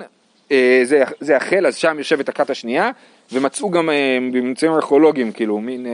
אה, 0.51 0.81
זה, 0.83 1.03
זה 1.19 1.37
החיל, 1.37 1.67
אז 1.67 1.75
שם 1.75 1.95
יושבת 1.97 2.29
הכת 2.29 2.49
השנייה, 2.49 2.91
ומצאו 3.31 3.71
גם 3.71 3.89
אה, 3.89 4.17
בממצאים 4.33 4.71
ארכיאולוגיים, 4.73 5.31
כאילו, 5.31 5.59
מין... 5.59 5.85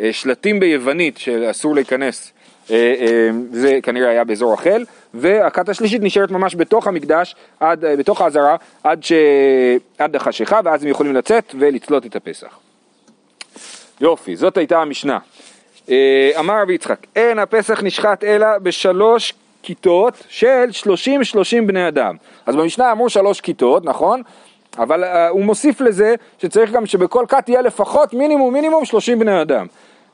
אה, 0.00 0.12
שלטים 0.12 0.60
ביוונית 0.60 1.18
שאסור 1.18 1.74
להיכנס, 1.74 2.32
אה, 2.70 2.94
אה, 3.00 3.30
זה 3.50 3.78
כנראה 3.82 4.10
היה 4.10 4.24
באזור 4.24 4.54
החל, 4.54 4.84
והכת 5.14 5.68
השלישית 5.68 6.02
נשארת 6.02 6.30
ממש 6.30 6.54
בתוך 6.54 6.86
המקדש, 6.86 7.36
עד, 7.60 7.84
בתוך 7.84 8.20
העזרה, 8.20 8.56
עד, 8.84 9.04
ש... 9.04 9.12
עד 9.98 10.16
החשיכה, 10.16 10.60
ואז 10.64 10.82
הם 10.82 10.88
יכולים 10.88 11.14
לצאת 11.14 11.54
ולצלות 11.58 12.06
את 12.06 12.16
הפסח. 12.16 12.58
יופי, 14.00 14.36
זאת 14.36 14.56
הייתה 14.56 14.82
המשנה. 14.82 15.18
אמר 16.38 16.62
רבי 16.62 16.74
יצחק, 16.74 16.98
אין 17.16 17.38
הפסח 17.38 17.82
נשחט 17.82 18.24
אלא 18.24 18.46
בשלוש 18.62 19.34
כיתות 19.62 20.22
של 20.28 20.70
שלושים 20.70 21.24
שלושים 21.24 21.66
בני 21.66 21.88
אדם. 21.88 22.16
אז 22.46 22.56
במשנה 22.56 22.92
אמרו 22.92 23.10
שלוש 23.10 23.40
כיתות, 23.40 23.84
נכון? 23.84 24.22
אבל 24.78 25.04
uh, 25.04 25.06
הוא 25.30 25.44
מוסיף 25.44 25.80
לזה 25.80 26.14
שצריך 26.38 26.72
גם 26.72 26.86
שבכל 26.86 27.24
כת 27.28 27.48
יהיה 27.48 27.62
לפחות 27.62 28.14
מינימום 28.14 28.52
מינימום 28.52 28.84
שלושים 28.84 29.18
בני 29.18 29.42
אדם. 29.42 29.66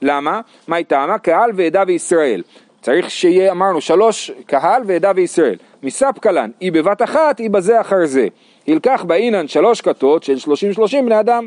למה? 0.03 0.41
מה 0.69 0.77
היא 0.77 0.85
טעמה? 0.87 1.19
קהל 1.19 1.51
ועדה 1.55 1.83
וישראל. 1.87 2.43
צריך 2.81 3.11
שיהיה, 3.11 3.53
אמרנו, 3.53 3.81
שלוש 3.81 4.31
קהל 4.47 4.83
ועדה 4.87 5.13
וישראל. 5.17 5.57
מספקא 5.83 6.29
לן, 6.29 6.51
היא 6.61 6.73
בבת 6.73 7.03
אחת, 7.03 7.39
היא 7.39 7.51
בזה 7.51 7.81
אחר 7.81 8.07
זה. 8.07 8.27
ילקח 8.67 9.05
באינן 9.07 9.49
שלוש 9.49 9.81
כתות 9.81 10.23
של 10.23 10.39
שלושים 10.39 10.73
שלושים 10.73 11.07
בני 11.07 11.21
אדם. 11.21 11.47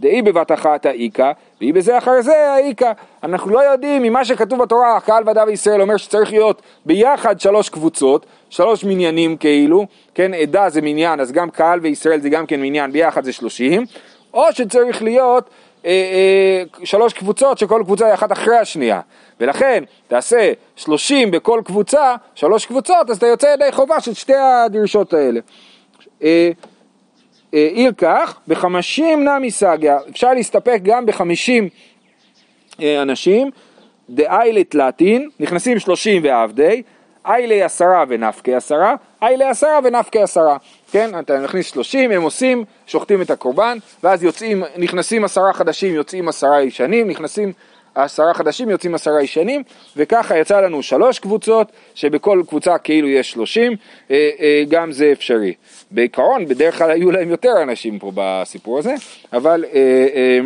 דאי 0.00 0.22
בבת 0.22 0.52
אחת 0.52 0.86
האיכא, 0.86 1.32
והיא 1.64 1.74
בזה 1.74 1.98
אחר 1.98 2.22
זה 2.22 2.52
האיכא. 2.52 2.92
אנחנו 3.22 3.50
לא 3.50 3.60
יודעים 3.60 4.02
ממה 4.02 4.24
שכתוב 4.24 4.62
בתורה, 4.62 4.96
הקהל 4.96 5.22
ועדה 5.26 5.44
וישראל 5.46 5.82
אומר 5.82 5.96
שצריך 5.96 6.32
להיות 6.32 6.62
ביחד 6.86 7.40
שלוש 7.40 7.68
קבוצות, 7.68 8.26
שלוש 8.50 8.84
מניינים 8.84 9.36
כאילו, 9.36 9.86
כן, 10.14 10.34
עדה 10.34 10.70
זה 10.70 10.80
מניין, 10.80 11.20
אז 11.20 11.32
גם 11.32 11.50
קהל 11.50 11.80
וישראל 11.82 12.20
זה 12.20 12.28
גם 12.28 12.46
כן 12.46 12.60
מניין, 12.60 12.92
ביחד 12.92 13.24
זה 13.24 13.32
שלושים, 13.32 13.84
או 14.34 14.52
שצריך 14.52 15.02
להיות 15.02 15.50
אה, 15.86 15.90
אה, 15.90 16.84
שלוש 16.84 17.12
קבוצות 17.12 17.58
שכל 17.58 17.82
קבוצה 17.84 18.06
היא 18.06 18.14
אחת 18.14 18.32
אחרי 18.32 18.58
השנייה. 18.58 19.00
ולכן 19.40 19.84
תעשה 20.08 20.52
שלושים 20.76 21.30
בכל 21.30 21.60
קבוצה, 21.64 22.14
שלוש 22.34 22.66
קבוצות, 22.66 23.10
אז 23.10 23.16
אתה 23.16 23.26
יוצא 23.26 23.46
ידי 23.46 23.72
חובה 23.72 24.00
של 24.00 24.14
שתי 24.14 24.34
הדרישות 24.34 25.12
האלה. 25.14 25.40
אה, 26.22 26.50
אה, 27.54 27.68
אילקח, 27.72 28.40
בחמישים 28.48 29.28
נמי 29.28 29.50
סגיה, 29.50 29.98
אפשר 30.10 30.32
להסתפק 30.34 30.78
גם 30.82 31.06
בחמישים 31.06 31.68
אה, 32.82 33.02
אנשים, 33.02 33.50
דאיילי 34.10 34.64
תלתין, 34.64 35.30
נכנסים 35.40 35.78
שלושים 35.78 36.22
ועבדי, 36.24 36.82
איילי 37.26 37.62
עשרה 37.62 38.04
ונפקי 38.08 38.54
עשרה, 38.54 38.94
איילי 39.22 39.44
עשרה 39.44 39.78
ונפקי 39.84 40.22
עשרה, 40.22 40.56
כן, 40.90 41.18
אתה 41.18 41.40
מכניס 41.40 41.66
שלושים, 41.66 42.10
הם 42.10 42.22
עושים, 42.22 42.64
שוחטים 42.86 43.22
את 43.22 43.30
הקורבן, 43.30 43.78
ואז 44.02 44.24
יוצאים, 44.24 44.62
נכנסים 44.76 45.24
עשרה 45.24 45.52
חדשים, 45.52 45.94
יוצאים 45.94 46.28
עשרה 46.28 46.62
ישנים, 46.62 47.08
נכנסים 47.08 47.52
עשרה 47.94 48.34
חדשים, 48.34 48.70
יוצאים 48.70 48.94
עשרה 48.94 49.22
ישנים, 49.22 49.62
וככה 49.96 50.38
יצא 50.38 50.60
לנו 50.60 50.82
שלוש 50.82 51.18
קבוצות, 51.18 51.72
שבכל 51.94 52.42
קבוצה 52.48 52.78
כאילו 52.78 53.08
יש 53.08 53.30
שלושים, 53.30 53.76
אה, 54.10 54.30
אה, 54.40 54.62
גם 54.68 54.92
זה 54.92 55.12
אפשרי. 55.12 55.54
בעיקרון, 55.90 56.46
בדרך 56.46 56.78
כלל 56.78 56.90
היו 56.90 57.10
להם 57.10 57.30
יותר 57.30 57.62
אנשים 57.62 57.98
פה 57.98 58.12
בסיפור 58.14 58.78
הזה, 58.78 58.94
אבל 59.32 59.64
אה, 59.74 60.38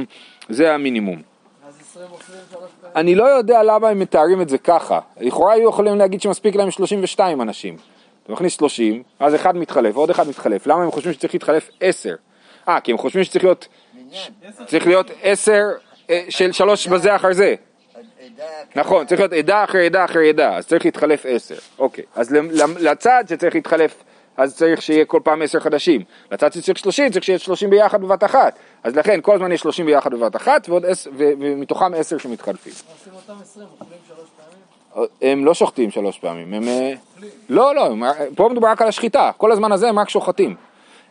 זה 0.48 0.74
המינימום. 0.74 1.22
אז 1.68 1.80
20 1.80 2.06
מוכרים 2.10 2.40
שלוש 2.50 2.62
פעמים. 2.80 2.96
אני 2.96 3.14
לא 3.14 3.24
יודע 3.24 3.62
למה 3.62 3.88
הם 3.88 3.98
מתארים 3.98 4.40
את 4.40 4.48
זה 4.48 4.58
ככה. 4.58 4.98
לכאורה 5.20 5.52
היו 5.52 5.68
יכולים 5.68 5.98
להגיד 5.98 6.22
שמספיק 6.22 6.56
להם 6.56 6.70
32 6.70 7.40
אנשים. 7.40 7.76
אתה 8.24 8.32
מכניס 8.32 8.52
30, 8.52 9.02
אז 9.20 9.34
אחד 9.34 9.56
מתחלף, 9.56 9.96
עוד 9.96 10.10
אחד 10.10 10.28
מתחלף. 10.28 10.66
למה 10.66 10.82
הם 10.82 10.90
חושבים 10.90 11.12
שצריך 11.12 11.34
להתחלף 11.34 11.70
10? 11.80 12.14
אה, 12.68 12.80
כי 12.80 12.92
הם 12.92 12.98
חושבים 12.98 13.24
שצריך 13.24 13.44
להיות. 13.44 13.68
צריך 14.66 14.86
להיות 14.86 15.10
10 15.22 15.52
אה, 15.52 15.58
של 16.28 16.52
שלוש 16.52 16.86
בזה 16.86 17.16
אחר 17.16 17.32
זה. 17.32 17.54
נכון, 18.76 19.06
צריך 19.06 19.20
להיות 19.20 19.32
עדה 19.32 19.64
אחרי 19.64 19.86
עדה 19.86 20.04
אחרי 20.04 20.28
עדה, 20.28 20.56
אז 20.56 20.66
צריך 20.66 20.84
להתחלף 20.84 21.26
10. 21.28 21.54
אוקיי, 21.78 22.04
אז 22.14 22.36
לצד 22.80 23.24
שצריך 23.28 23.54
להתחלף, 23.54 23.94
אז 24.36 24.56
צריך 24.56 24.82
שיהיה 24.82 25.04
כל 25.04 25.20
פעם 25.24 25.42
10 25.42 25.60
חדשים. 25.60 26.02
לצד 26.32 26.52
שצריך 26.52 26.78
30, 26.78 27.10
צריך 27.10 27.24
שיהיה 27.24 27.38
30 27.38 27.70
ביחד 27.70 28.00
בבת 28.00 28.24
אחת. 28.24 28.58
אז 28.84 28.96
לכן 28.96 29.20
כל 29.22 29.34
הזמן 29.34 29.52
יש 29.52 29.60
30 29.60 29.86
ביחד 29.86 30.14
בבת 30.14 30.36
אחת, 30.36 30.68
ועוד 30.68 30.84
10, 30.84 31.10
ו- 31.16 31.32
ומתוכם 31.40 31.94
10 31.94 32.18
שמתחלפים. 32.18 32.72
עושים 32.72 33.12
אותם 33.14 33.42
20, 33.42 33.66
אוכלים 33.80 33.98
שלוש 34.08 34.28
פעמים. 34.36 35.08
הם 35.22 35.44
לא 35.44 35.54
שוחטים 35.54 35.90
שלוש 35.90 36.18
פעמים, 36.18 36.54
הם... 36.54 36.68
אה, 36.68 36.92
לא, 37.48 37.74
לא, 37.74 37.86
הם- 37.86 38.02
פה 38.34 38.48
מדובר 38.52 38.68
רק 38.68 38.82
על 38.82 38.88
השחיטה, 38.88 39.30
כל 39.36 39.52
הזמן 39.52 39.72
הזה 39.72 39.88
הם 39.88 39.98
רק 39.98 40.08
שוחטים. 40.08 40.54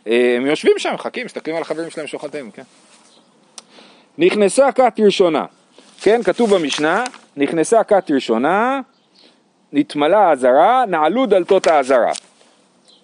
אה, 0.07 0.33
הם 0.37 0.45
יושבים 0.45 0.73
שם, 0.77 0.93
מחכים, 0.93 1.25
מסתכלים 1.25 1.55
על 1.55 1.61
החברים 1.61 1.89
שלהם 1.89 2.07
שוחטים, 2.07 2.51
כן. 2.51 2.63
נכנסה 4.17 4.71
כת 4.71 4.99
ראשונה, 4.99 5.45
כן, 6.01 6.23
כתוב 6.23 6.55
במשנה, 6.55 7.03
נכנסה 7.37 7.83
כת 7.83 8.11
ראשונה, 8.11 8.81
נתמלה 9.73 10.19
האזהרה, 10.19 10.85
נעלו 10.87 11.25
דלתות 11.25 11.67
האזהרה. 11.67 12.11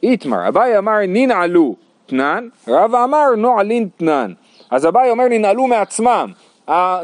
איתמר, 0.03 0.47
אביי 0.47 0.77
אמר 0.77 0.97
ננעלו 1.07 1.75
תנן, 2.05 2.47
רבא 2.67 3.03
אמר 3.03 3.25
נועלין 3.37 3.87
תנן. 3.97 4.33
אז 4.71 4.87
אביי 4.87 5.09
אומר 5.09 5.27
ננעלו 5.29 5.67
מעצמם. 5.67 6.31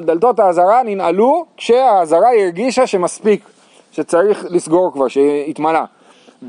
דלתות 0.02 0.40
האזהרה 0.40 0.84
ננעלו 0.84 1.46
כשהאזהרה 1.58 2.30
הרגישה 2.40 2.88
שמספיק, 2.88 3.44
שצריך 3.92 4.46
לסגור 4.50 4.92
כבר, 4.94 5.08
שהתמלא. 5.08 5.80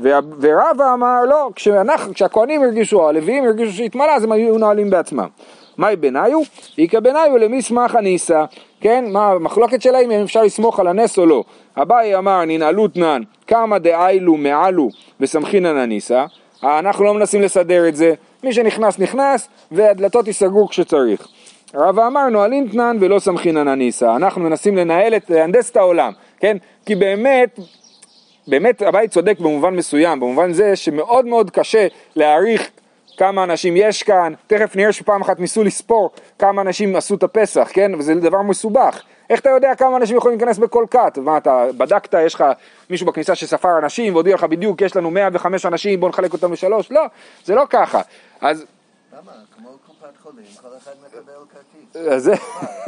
ורבא 0.01 0.93
אמר 0.93 1.25
לא, 1.29 1.49
כשאנחנו, 1.55 2.13
כשהכהנים 2.13 2.63
הרגישו, 2.63 3.09
הלוויים 3.09 3.45
הרגישו 3.45 3.71
שהתמלא, 3.71 4.11
אז 4.15 4.23
הם 4.23 4.31
היו 4.31 4.57
נועלים 4.57 4.89
בעצמם. 4.89 5.27
מהי 5.77 5.95
בניו? 5.95 6.39
איכא 6.77 6.97
למי 7.39 7.61
סמך 7.61 7.95
הניסא, 7.95 8.43
כן? 8.81 9.05
מה 9.11 9.27
המחלוקת 9.27 9.81
שלהם 9.81 10.11
אם 10.11 10.21
אפשר 10.21 10.41
לסמוך 10.41 10.79
על 10.79 10.87
הנס 10.87 11.17
או 11.17 11.25
לא. 11.25 11.43
אביי 11.77 12.17
אמר 12.17 12.45
ננעלו 12.45 12.87
תנן, 12.87 13.21
כמה 13.47 13.79
דאיילו 13.79 14.37
מעלו 14.37 14.89
וסמכינן 15.19 15.77
הניסא, 15.77 16.25
אנחנו 16.63 17.03
לא 17.03 17.13
מנסים 17.13 17.41
לסדר 17.41 17.87
את 17.87 17.95
זה, 17.95 18.13
מי 18.43 18.53
שנכנס 18.53 18.99
נכנס 18.99 19.47
והדלתות 19.71 20.27
ייסגרו 20.27 20.67
כשצריך. 20.67 21.27
רבא 21.75 22.07
אמר 22.07 22.29
נועלין 22.29 22.67
תנן 22.67 22.97
ולא 22.99 23.19
סמכינן 23.19 23.67
הניסא, 23.67 24.15
אנחנו 24.15 24.41
מנסים 24.41 24.77
לנהל 24.77 25.15
את, 25.15 25.29
להנדס 25.29 25.71
את 25.71 25.77
העולם, 25.77 26.11
כן? 26.39 26.57
כי 26.85 26.95
באמת 26.95 27.59
באמת 28.47 28.81
הבית 28.81 29.11
צודק 29.11 29.39
במובן 29.39 29.75
מסוים, 29.75 30.19
במובן 30.19 30.53
זה 30.53 30.75
שמאוד 30.75 31.25
מאוד 31.25 31.51
קשה 31.51 31.87
להעריך 32.15 32.69
כמה 33.21 33.43
אנשים 33.43 33.77
יש 33.77 34.03
כאן, 34.03 34.33
תכף 34.47 34.75
נראה 34.75 34.91
שפעם 34.91 35.21
אחת 35.21 35.39
ניסו 35.39 35.63
לספור 35.63 36.09
כמה 36.39 36.61
אנשים 36.61 36.95
עשו 36.95 37.15
את 37.15 37.23
הפסח, 37.23 37.69
כן? 37.73 37.91
וזה 37.95 38.15
דבר 38.15 38.41
מסובך. 38.41 39.03
איך 39.29 39.39
אתה 39.39 39.49
יודע 39.49 39.75
כמה 39.75 39.97
אנשים 39.97 40.17
יכולים 40.17 40.37
להיכנס 40.37 40.57
בכל 40.57 40.85
כת? 40.91 41.17
מה 41.17 41.37
אתה 41.37 41.65
בדקת, 41.77 42.13
יש 42.13 42.35
לך 42.35 42.43
מישהו 42.89 43.07
בכניסה 43.07 43.35
שספר 43.35 43.77
אנשים 43.77 44.13
והודיע 44.13 44.35
לך 44.35 44.43
בדיוק 44.43 44.81
יש 44.81 44.95
לנו 44.95 45.11
105 45.11 45.65
אנשים 45.65 45.99
בוא 45.99 46.09
נחלק 46.09 46.33
אותם 46.33 46.53
לשלוש? 46.53 46.91
לא, 46.91 47.01
זה 47.45 47.55
לא 47.55 47.63
ככה. 47.69 48.01
אז... 48.41 48.65
למה? 49.13 49.31
כמו 49.57 49.69
קופת 49.87 50.17
חולים, 50.23 50.45
כל 50.61 50.67
אחד 50.77 50.91
מקבל 51.05 51.33
כרטיס. 51.93 52.39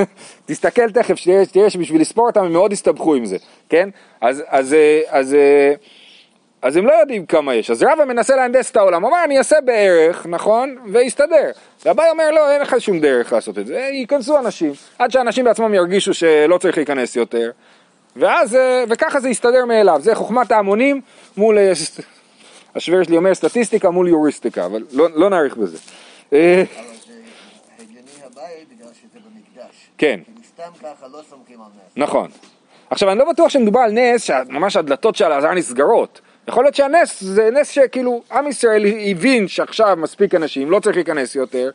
תסתכל 0.45 0.91
תכף, 0.91 1.15
שתראה 1.15 1.69
שבשביל 1.69 2.01
לספור 2.01 2.27
אותם 2.27 2.43
הם 2.43 2.53
מאוד 2.53 2.71
הסתבכו 2.71 3.15
עם 3.15 3.25
זה, 3.25 3.37
כן? 3.69 3.89
אז, 4.21 4.43
אז, 4.47 4.47
אז, 4.47 4.75
אז 5.09 5.35
הם 6.63 6.87
לא 6.87 6.93
יודעים 6.93 7.25
כמה 7.25 7.55
יש, 7.55 7.71
אז 7.71 7.83
רבא 7.83 8.05
מנסה 8.05 8.35
להנדס 8.35 8.71
את 8.71 8.77
העולם, 8.77 9.03
הוא 9.03 9.11
אומר 9.11 9.23
אני 9.23 9.37
אעשה 9.37 9.61
בערך, 9.61 10.25
נכון, 10.25 10.77
ויסתדר. 10.91 11.51
והבאי 11.85 12.09
אומר 12.09 12.31
לא, 12.31 12.51
אין 12.51 12.61
לך 12.61 12.75
שום 12.79 12.99
דרך 12.99 13.33
לעשות 13.33 13.59
את 13.59 13.67
זה, 13.67 13.89
ייכנסו 13.93 14.39
אנשים, 14.39 14.73
עד 14.99 15.11
שאנשים 15.11 15.45
בעצמם 15.45 15.73
ירגישו 15.73 16.13
שלא 16.13 16.57
צריך 16.57 16.77
להיכנס 16.77 17.15
יותר, 17.15 17.51
ואז, 18.15 18.57
וככה 18.89 19.19
זה 19.19 19.29
יסתדר 19.29 19.65
מאליו, 19.65 19.99
זה 20.03 20.15
חוכמת 20.15 20.51
ההמונים 20.51 21.01
מול, 21.37 21.57
השוור 22.75 23.03
שלי 23.03 23.17
אומר 23.17 23.33
סטטיסטיקה 23.33 23.89
מול 23.89 24.07
יוריסטיקה, 24.07 24.65
אבל 24.65 24.83
לא, 24.91 25.07
לא 25.15 25.29
נאריך 25.29 25.57
בזה. 25.57 25.77
אבל 25.77 26.39
זה 26.39 26.43
הגיוני 27.79 28.09
הבית 28.25 28.67
בגלל 28.75 28.87
שזה 28.93 29.19
במקדש. 29.19 29.89
כן. 29.97 30.19
כי 30.25 30.47
סתם 30.47 30.71
ככה 30.81 31.07
לא 31.07 31.19
סומכים 31.29 31.61
על 31.61 31.67
נס. 31.75 31.93
נכון. 31.95 32.29
עכשיו 32.89 33.11
אני 33.11 33.19
לא 33.19 33.31
בטוח 33.31 33.49
שמדובר 33.49 33.79
על 33.79 33.91
נס 33.91 34.23
שממש 34.23 34.75
הדלתות 34.75 35.15
של 35.15 35.25
אלעזר 35.25 35.53
נסגרות. 35.53 36.21
יכול 36.47 36.63
להיות 36.63 36.75
שהנס 36.75 37.23
זה 37.23 37.49
נס 37.51 37.69
שכאילו 37.69 38.21
עם 38.31 38.47
ישראל 38.47 38.85
הבין 39.11 39.47
שעכשיו 39.47 39.97
מספיק 39.97 40.35
אנשים, 40.35 40.71
לא 40.71 40.79
צריך 40.79 40.95
להיכנס 40.95 41.35
יותר. 41.35 41.71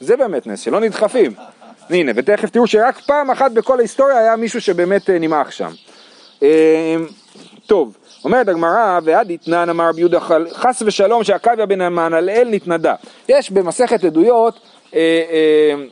זה 0.00 0.16
באמת 0.16 0.46
נס, 0.46 0.60
שלא 0.60 0.80
נדחפים. 0.80 1.32
הנה, 1.90 2.12
ותכף 2.16 2.50
תראו 2.50 2.66
שרק 2.66 3.00
פעם 3.06 3.30
אחת 3.30 3.52
בכל 3.52 3.78
ההיסטוריה 3.78 4.18
היה 4.18 4.36
מישהו 4.36 4.60
שבאמת 4.60 5.10
אה, 5.10 5.18
נמעך 5.18 5.52
שם. 5.52 5.70
אה, 6.42 6.96
טוב, 7.66 7.96
אומרת 8.24 8.48
הגמרא, 8.48 9.00
ועד 9.04 9.30
יתנן 9.30 9.68
אמר 9.68 9.88
רבי 9.88 10.00
יהודה 10.00 10.20
חס 10.52 10.82
ושלום 10.86 11.24
שעקביה 11.24 11.66
בן 11.66 11.80
המענלאל 11.80 12.48
נתנדה. 12.50 12.94
יש 13.28 13.50
במסכת 13.50 14.04
עדויות 14.04 14.60
אה, 14.94 15.00
אה, 15.30 15.84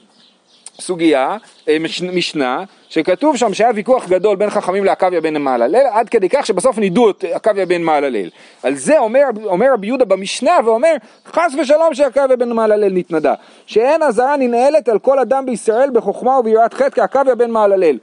סוגיה, 0.81 1.37
אה, 1.69 1.77
משנה, 2.13 2.65
שכתוב 2.89 3.37
שם 3.37 3.55
שהיה 3.55 3.71
ויכוח 3.75 4.09
גדול 4.09 4.37
בין 4.37 4.51
חכמים 4.51 4.85
לעקביה 4.85 5.21
בן 5.21 5.37
מעללל, 5.43 5.87
עד 5.93 6.09
כדי 6.09 6.29
כך 6.29 6.47
שבסוף 6.47 6.79
נידו 6.79 7.11
את 7.11 7.25
עקביה 7.33 7.67
בן 7.67 7.83
מעללל. 7.83 8.29
על 8.63 8.75
זה 8.75 8.99
אומר, 8.99 9.23
אומר 9.45 9.67
רבי 9.73 9.87
יהודה 9.87 10.05
במשנה 10.05 10.53
ואומר, 10.65 10.95
חס 11.27 11.53
ושלום 11.61 11.95
שעקביה 11.95 12.37
בן 12.37 12.53
מעללל 12.53 12.93
נתנדה. 12.93 13.35
שאין 13.67 14.03
אזהרה 14.03 14.37
ננעלת 14.37 14.89
על 14.89 14.99
כל 14.99 15.19
אדם 15.19 15.47
בישראל 15.47 15.91
בחוכמה 15.91 16.39
וביראת 16.39 16.75
חטא 16.75 16.91
כעקביה 16.91 17.35
בן 17.35 17.51
מעללל. 17.51 17.99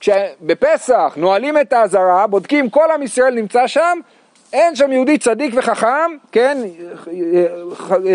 כשבפסח 0.00 1.14
נועלים 1.16 1.58
את 1.58 1.72
האזהרה, 1.72 2.26
בודקים 2.26 2.70
כל 2.70 2.86
עם 2.94 3.02
ישראל 3.02 3.34
נמצא 3.34 3.66
שם, 3.66 3.98
אין 4.52 4.76
שם 4.76 4.92
יהודי 4.92 5.18
צדיק 5.18 5.54
וחכם, 5.56 6.10
כן, 6.32 6.58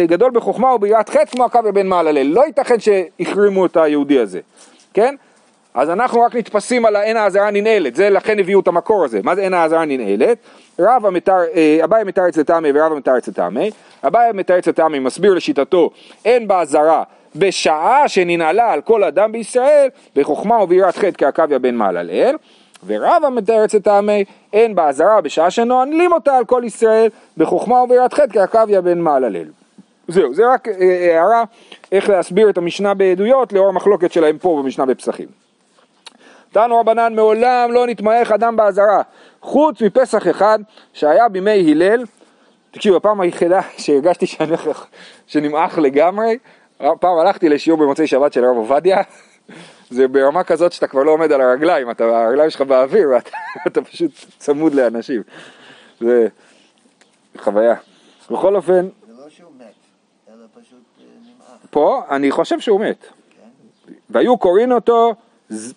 גדול 0.06 0.32
בחוכמה 0.32 0.74
וביראת 0.74 1.10
חטא 1.10 1.26
כמו 1.26 1.46
עקביה 1.46 1.72
בן 1.72 1.88
מעללל. 1.88 2.28
לא 2.28 2.46
ייתכן 2.46 2.76
שהחרימו 2.80 3.65
את 3.65 3.78
היהודי 3.78 4.20
הזה, 4.20 4.39
כן? 4.94 5.15
אז 5.74 5.89
אנחנו 5.89 6.22
רק 6.22 6.36
נתפסים 6.36 6.86
על 6.86 6.96
האין 6.96 7.18
האזהרה 7.18 7.52
ננעלת, 7.52 7.96
זה 7.96 8.10
לכן 8.10 8.39
הביאו 8.39 8.60
את 8.60 8.68
המקור 8.68 9.06
הזה. 9.06 9.20
מה 9.24 9.36
זה 9.36 9.42
אין 9.42 9.54
האזהרה 9.54 9.86
ננעלת? 9.86 10.38
רב 10.80 11.06
המתר, 11.06 11.38
אה, 11.56 11.80
אביי 11.84 12.04
מתרץ 12.04 12.38
לטעמי 12.38 12.70
ורב 12.74 12.92
המתרץ 12.92 13.28
לטעמי. 13.28 13.72
אביי 14.08 14.32
מתרץ 14.34 14.68
לטעמי 14.68 15.00
מסביר 15.00 15.34
לשיטתו 15.34 15.89
אין 16.26 16.48
באזהרה 16.48 17.04
בשעה 17.36 18.08
שננעלה 18.08 18.74
על 18.74 18.82
כל 18.82 19.04
אדם 19.04 19.32
בישראל 19.32 19.88
בחוכמה 20.15 20.63
וביראת 20.63 20.96
חטא 20.96 21.12
כעקביה 21.18 21.60
בן 21.60 21.76
מעללל. 22.84 23.04
ורב 23.04 23.26
המתרץ 23.26 23.74
לטעמי 23.74 24.24
אין 24.54 24.76
באזהרה 24.76 25.22
בשעה 25.22 25.52
שנועלים 25.52 26.12
אותה 26.12 26.38
על 26.38 26.46
כל 26.46 26.63
ישראל 26.65 27.10
בחוכמה 27.38 27.84
וביראת 27.84 28.13
חטא 28.13 28.34
כעקביה 28.34 28.82
בן 28.82 29.00
מעללל. 29.00 29.48
זהו, 30.08 30.34
זה 30.34 30.44
רק 30.54 30.68
אה, 30.68 31.15
הערה 31.15 31.44
איך 31.92 32.10
להסביר 32.10 32.50
את 32.50 32.58
המשנה 32.58 32.94
בעדויות 32.94 33.54
לאור 33.54 33.70
המחלוקת 33.70 34.12
שלהם 34.12 34.38
פה 34.38 34.60
במשנה 34.63 34.86
בפסחים. 34.86 35.28
תנו 36.52 36.80
רבנן 36.80 37.15
מעולם 37.15 37.72
לא 37.72 37.88
נתמעך 37.88 38.32
אדם 38.32 38.56
באזהרה, 38.56 39.02
חוץ 39.42 39.82
מפסח 39.82 40.28
אחד 40.28 40.60
שהיה 40.94 41.30
בימי 41.30 41.72
הלל, 41.72 42.04
תקשיבו, 42.72 42.98
הפעם 42.98 43.22
היחידה 43.22 43.62
שהרגשתי 43.78 44.26
שאני 44.26 44.56
שנמעך 45.28 45.78
לגמרי, 45.78 46.38
פעם 46.78 47.18
הלכתי 47.22 47.50
לשיעור 47.50 47.80
במוצאי 47.80 48.08
שבת 48.08 48.34
של 48.34 48.46
הרב 48.46 48.56
עובדיה, 48.56 48.98
זה 49.89 50.08
ברמה 50.08 50.43
כזאת 50.43 50.71
שאתה 50.71 50.88
כבר 50.88 51.04
לא 51.04 51.12
עומד 51.12 51.32
על 51.32 51.41
הרגליים, 51.41 51.91
אתה, 51.91 52.04
הרגליים 52.04 52.49
שלך 52.49 52.62
באוויר 52.62 53.10
ואתה 53.65 53.82
פשוט 53.82 54.12
צמוד 54.38 54.73
לאנשים, 54.73 55.21
זה 55.99 56.28
חוויה. 57.38 57.75
בכל 58.32 58.56
אופן... 58.56 58.88
זה 59.08 59.13
לא 59.23 59.30
שהוא 59.30 59.52
מת, 59.58 59.65
אלא 60.28 60.45
פשוט 60.54 60.80
אה, 60.99 61.06
נמעך. 61.21 61.65
פה 61.69 62.02
אני 62.10 62.32
חושב 62.32 62.60
שהוא 62.60 62.82
מת. 62.82 63.06
והיו 64.10 64.38
קוראים 64.38 64.71
אותו 64.71 65.13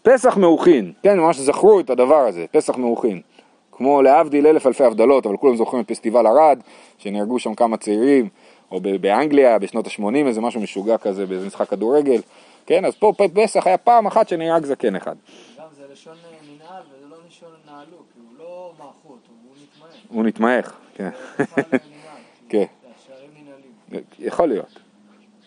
פסח 0.02 0.36
מעוכין, 0.36 0.92
כן, 1.02 1.18
ממש 1.18 1.38
זכרו 1.38 1.80
את 1.80 1.90
הדבר 1.90 2.26
הזה, 2.26 2.44
פסח 2.50 2.76
מעוכין. 2.76 3.20
כמו 3.72 4.02
להבדיל 4.02 4.46
אלף 4.46 4.66
אלפי 4.66 4.84
הבדלות, 4.84 5.26
אבל 5.26 5.36
כולם 5.36 5.56
זוכרים 5.56 5.82
את 5.82 5.88
פסטיבל 5.88 6.26
ערד, 6.26 6.58
שנהרגו 6.98 7.38
שם 7.38 7.54
כמה 7.54 7.76
צעירים, 7.76 8.28
או 8.70 8.80
באנגליה 9.00 9.58
בשנות 9.58 9.86
ה-80, 9.86 10.26
איזה 10.26 10.40
משהו 10.40 10.60
משוגע 10.60 10.98
כזה, 10.98 11.26
באיזה 11.26 11.46
משחק 11.46 11.68
כדורגל, 11.68 12.20
כן, 12.66 12.84
אז 12.84 12.94
פה 12.94 13.12
פסח 13.34 13.66
היה 13.66 13.78
פעם 13.78 14.06
אחת 14.06 14.28
שנהרג 14.28 14.64
זקן 14.64 14.96
אחד. 14.96 15.14
גם 15.58 15.64
זה 15.76 15.82
לשון 15.92 16.14
ננעל 16.42 16.82
וזה 16.94 17.06
לא 17.10 17.16
לשון 17.28 17.50
נעלו, 17.66 17.96
כי 18.14 18.18
הוא 18.18 18.38
לא 18.38 18.72
אותו, 19.04 19.16
הוא 19.48 19.54
נתמעך. 19.62 19.94
הוא 20.08 20.24
נתמעך, 20.24 20.76
כן. 20.94 21.10
כן. 22.48 22.64
יכול 24.18 24.48
להיות. 24.48 24.78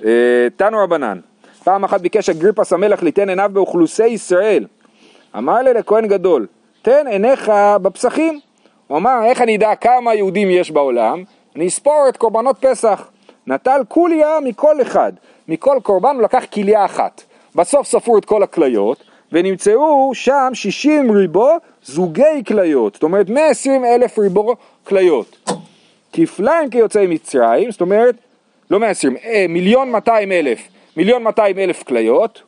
אה, 0.06 0.48
תנו 0.56 0.78
רבנן, 0.84 1.20
פעם 1.64 1.84
אחת 1.84 2.02
ביקש 2.02 2.30
אגריפס 2.30 2.74
המלך 2.74 3.04
ליתן 3.04 3.30
עיניו 3.30 3.50
באוכלוסי 3.54 4.08
ישראל. 4.08 4.66
אמר 5.38 5.62
לי 5.62 5.74
לכהן 5.74 6.08
גדול, 6.08 6.48
תן 6.82 7.08
עיניך 7.08 7.52
בפסחים. 7.82 8.40
הוא 8.88 8.98
אמר, 8.98 9.24
איך 9.24 9.42
אני 9.42 9.56
אדע 9.56 9.76
כמה 9.76 10.16
יהודים 10.16 10.50
יש 10.50 10.72
בעולם? 10.72 11.24
אני 11.56 11.68
אספור 11.68 12.06
את 12.10 12.18
קורבנות 12.18 12.66
פסח. 12.66 13.10
נטל 13.48 13.82
קוליה 13.88 14.40
מכל 14.44 14.82
אחד. 14.82 15.14
מכל 15.48 15.78
קורבן 15.84 16.16
הוא 16.16 16.24
לקח 16.24 16.44
כליה 16.54 16.86
אחת. 16.86 17.24
בסוף 17.56 17.88
ספרו 17.88 18.18
את 18.18 18.26
כל 18.26 18.44
הכליות, 18.44 19.04
ונמצאו 19.32 20.12
שם 20.14 20.50
60 20.54 21.12
ריבו 21.12 21.50
זוגי 21.84 22.44
כליות. 22.48 22.94
זאת 22.94 23.04
אומרת, 23.04 23.30
120 23.30 23.86
אלף 23.86 24.20
ריבו 24.20 24.56
כליות. 24.84 25.52
כפליים 26.14 26.70
כיוצאי 26.70 27.08
מצרים, 27.08 27.72
זאת 27.72 27.82
אומרת, 27.82 28.16
לא 28.72 28.80
120, 28.80 29.18
אה, 29.18 29.46
מיליון 29.50 29.92
200 29.92 30.32
אלף 30.32 30.60
מיליון 30.98 31.24
200 31.24 31.60
אלף 31.60 31.84
כליות, 31.84 32.42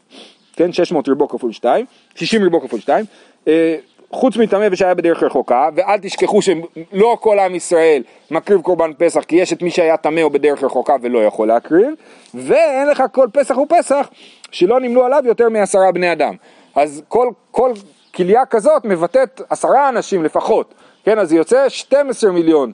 כן, 0.54 0.74
600 0.74 1.08
ריבו 1.10 1.28
כפול 1.28 1.52
2, 1.52 1.86
60 2.16 2.44
ריבו 2.44 2.62
כפול 2.62 2.80
2, 2.80 3.06
אה, 3.48 3.76
חוץ 4.12 4.38
מטמא 4.38 4.68
ושהיה 4.72 4.94
בדרך 4.94 5.24
רחוקה, 5.24 5.70
ואל 5.76 6.00
תשכחו 6.00 6.42
שלא 6.42 7.18
כל 7.22 7.40
עם 7.40 7.56
ישראל 7.56 8.04
מקריב 8.32 8.62
קורבן 8.62 8.92
פסח, 8.98 9.24
כי 9.24 9.36
יש 9.36 9.54
את 9.54 9.62
מי 9.62 9.72
שהיה 9.72 9.98
טמא 9.98 10.22
או 10.22 10.30
בדרך 10.30 10.64
רחוקה 10.64 10.96
ולא 11.02 11.20
יכול 11.20 11.48
להקריב, 11.48 11.94
ואין 12.34 12.88
לך 12.88 13.04
כל 13.12 13.28
פסח 13.34 13.58
ופסח 13.58 14.10
שלא 14.52 14.80
נמלו 14.80 15.06
עליו 15.06 15.24
יותר 15.26 15.50
מעשרה 15.50 15.92
בני 15.92 16.12
אדם. 16.12 16.36
אז 16.76 17.04
כל, 17.08 17.30
כל 17.52 17.72
כליה 18.16 18.46
כזאת 18.46 18.86
מבטאת 18.86 19.42
עשרה 19.50 19.90
אנשים 19.90 20.24
לפחות, 20.24 20.74
כן, 21.06 21.20
אז 21.20 21.34
יוצא 21.34 21.70
12 21.70 22.32
מיליון 22.32 22.72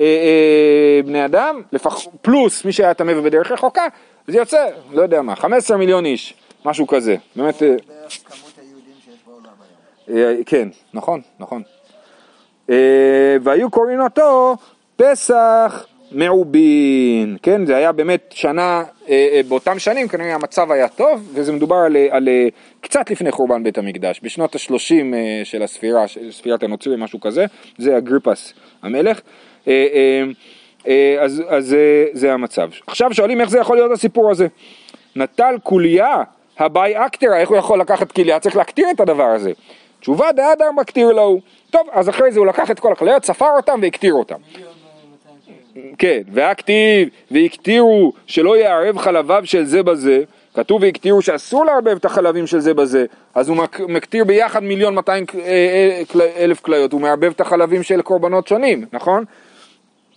אה, 0.00 0.04
אה, 0.04 1.00
בני 1.04 1.24
אדם, 1.24 1.62
לפח, 1.72 1.98
פלוס 2.22 2.64
מי 2.64 2.72
שהיה 2.72 2.94
טמא 2.94 3.12
ובדרך 3.16 3.52
רחוקה, 3.52 3.86
זה 4.26 4.38
יוצא, 4.38 4.66
לא 4.90 5.02
יודע 5.02 5.22
מה, 5.22 5.36
15 5.36 5.76
מיליון 5.76 6.06
איש, 6.06 6.34
משהו 6.64 6.86
כזה. 6.86 7.16
באמת, 7.36 7.62
אה, 7.62 7.68
בערך 7.68 8.12
כמות 8.24 8.52
היהודים 8.58 8.94
שיש 9.04 9.14
בעולם 9.26 9.44
היום. 9.44 9.54
אה, 9.60 9.93
כן, 10.46 10.68
נכון, 10.94 11.20
נכון. 11.40 11.62
אה, 12.70 13.36
והיו 13.42 13.70
קוראים 13.70 14.00
אותו 14.00 14.56
פסח 14.96 15.86
מעובין, 16.12 17.36
כן, 17.42 17.66
זה 17.66 17.76
היה 17.76 17.92
באמת 17.92 18.20
שנה, 18.30 18.84
אה, 19.08 19.28
אה, 19.32 19.40
באותם 19.48 19.78
שנים 19.78 20.08
כנראה 20.08 20.34
המצב 20.34 20.72
היה 20.72 20.88
טוב, 20.88 21.30
וזה 21.34 21.52
מדובר 21.52 21.76
על, 21.76 21.96
אה, 21.96 22.06
על 22.10 22.28
אה, 22.28 22.48
קצת 22.80 23.10
לפני 23.10 23.32
חורבן 23.32 23.62
בית 23.62 23.78
המקדש, 23.78 24.20
בשנות 24.22 24.54
ה-30 24.54 25.14
של 25.44 25.62
הספירה, 25.62 26.04
ספירת 26.30 26.62
הנוצרים, 26.62 27.00
משהו 27.00 27.20
כזה, 27.20 27.46
זה 27.78 27.98
אגריפס 27.98 28.54
המלך. 28.82 29.20
אה, 29.68 29.86
אה, 29.94 30.24
אה, 30.88 31.16
אז, 31.20 31.42
אז 31.48 31.74
אה, 31.74 32.04
זה 32.12 32.32
המצב. 32.32 32.68
עכשיו 32.86 33.14
שואלים 33.14 33.40
איך 33.40 33.50
זה 33.50 33.58
יכול 33.58 33.76
להיות 33.76 33.92
הסיפור 33.92 34.30
הזה. 34.30 34.46
נטל 35.16 35.54
קוליה 35.62 36.22
הביי 36.58 37.06
אקטרה, 37.06 37.38
איך 37.40 37.48
הוא 37.48 37.58
יכול 37.58 37.80
לקחת 37.80 38.12
כליה? 38.12 38.40
צריך 38.40 38.56
להקטיר 38.56 38.90
את 38.90 39.00
הדבר 39.00 39.24
הזה. 39.24 39.52
תשובה 40.04 40.32
דאדר 40.32 40.72
מקטיר 40.72 41.12
לו. 41.12 41.40
טוב, 41.70 41.88
אז 41.92 42.08
אחרי 42.08 42.32
זה 42.32 42.38
הוא 42.38 42.46
לקח 42.46 42.70
את 42.70 42.80
כל 42.80 42.92
הכליות, 42.92 43.24
ספר 43.24 43.50
אותם 43.56 43.78
והקטיר 43.82 44.14
אותם. 44.14 44.34
כן, 45.98 46.20
והכתיב, 46.32 47.08
והקטירו 47.30 48.12
שלא 48.26 48.56
יערב 48.56 48.98
חלביו 48.98 49.42
של 49.44 49.64
זה 49.64 49.82
בזה, 49.82 50.22
כתוב 50.54 50.82
והקטירו 50.82 51.22
שאסור 51.22 51.64
לערבב 51.64 51.96
את 51.96 52.04
החלבים 52.04 52.46
של 52.46 52.58
זה 52.60 52.74
בזה, 52.74 53.06
אז 53.34 53.48
הוא 53.48 53.56
מק- 53.56 53.80
מקטיר 53.80 54.24
ביחד 54.24 54.62
מיליון 54.62 54.94
מאתיים 54.94 55.24
אה, 55.34 55.40
אה, 56.20 56.30
אלף 56.44 56.60
כליות, 56.60 56.92
הוא 56.92 57.00
מערבב 57.00 57.32
את 57.36 57.40
החלבים 57.40 57.82
של 57.82 58.02
קורבנות 58.02 58.48
שונים, 58.48 58.84
נכון? 58.92 59.24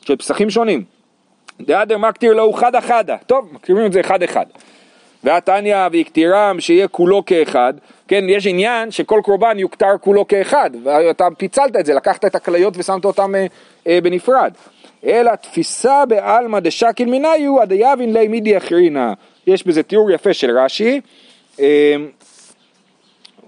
של 0.01 0.15
פסחים 0.15 0.49
שונים. 0.49 0.83
דאדר 1.61 1.97
מקטיר 1.97 2.33
לו 2.33 2.53
חדה 2.53 2.81
חדה, 2.81 3.17
טוב, 3.17 3.49
מקטירים 3.53 3.85
את 3.85 3.93
זה 3.93 3.99
אחד 3.99 4.23
אחד. 4.23 4.45
והתניא 5.23 5.87
והקטירם 5.91 6.59
שיהיה 6.59 6.87
כולו 6.87 7.25
כאחד, 7.25 7.73
כן, 8.07 8.25
יש 8.29 8.47
עניין 8.47 8.91
שכל 8.91 9.19
קורבן 9.23 9.59
יוכתר 9.59 9.97
כולו 10.01 10.27
כאחד, 10.27 10.69
ואתה 10.83 11.27
פיצלת 11.37 11.75
את 11.75 11.85
זה, 11.85 11.93
לקחת 11.93 12.25
את 12.25 12.35
הכליות 12.35 12.73
ושמת 12.77 13.05
אותם 13.05 13.35
אה, 13.35 13.45
אה, 13.87 14.01
בנפרד. 14.01 14.51
אלא 15.05 15.35
תפיסה 15.35 16.05
בעלמא 16.05 16.59
דשקיל 16.59 17.09
מניו 17.09 17.61
עד 17.61 17.71
יבין 17.71 18.13
לי 18.13 18.27
מידי 18.27 18.57
אחרינה. 18.57 19.13
יש 19.47 19.67
בזה 19.67 19.83
תיאור 19.83 20.11
יפה 20.11 20.33
של 20.33 20.57
רש"י, 20.57 21.01
אה, 21.59 21.95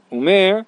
הוא 0.09 0.19
אומר, 0.19 0.59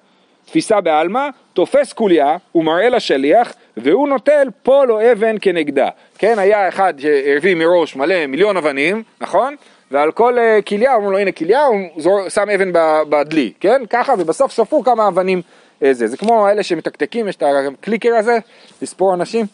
תפיסה 0.46 0.80
בעלמא, 0.80 1.28
תופס 1.52 1.92
קוליה, 1.92 2.36
הוא 2.52 2.64
מראה 2.64 2.88
לשליח, 2.88 3.54
והוא 3.76 4.08
נוטל 4.08 4.48
פול 4.62 4.92
או 4.92 5.12
אבן 5.12 5.36
כנגדה. 5.40 5.88
כן, 6.18 6.38
היה 6.38 6.68
אחד 6.68 6.94
שהביא 6.98 7.54
מראש 7.54 7.96
מלא 7.96 8.26
מיליון 8.26 8.56
אבנים, 8.56 9.02
נכון? 9.20 9.56
ועל 9.92 10.12
כל 10.12 10.38
אה, 10.38 10.62
כליה, 10.62 10.94
אומרים 10.94 11.12
לו 11.12 11.18
הנה 11.18 11.32
כליה, 11.32 11.66
הוא 11.66 12.28
שם 12.28 12.50
אבן 12.54 12.70
בדלי, 13.08 13.52
כן? 13.60 13.82
ככה, 13.90 14.14
ובסוף 14.18 14.52
ספרו 14.52 14.84
כמה 14.84 15.08
אבנים 15.08 15.42
אה, 15.82 15.94
זה. 15.94 16.06
זה 16.06 16.16
כמו 16.16 16.48
אלה 16.48 16.62
שמתקתקים, 16.62 17.28
יש 17.28 17.36
את 17.36 17.42
הקליקר 17.42 18.14
הזה, 18.14 18.38
לספור 18.82 19.14
אנשים, 19.14 19.46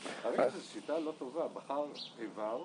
שיטה 0.73 0.93
לא 1.05 1.13
טובה, 1.19 1.41
בחר 1.55 1.81
איבר 2.21 2.59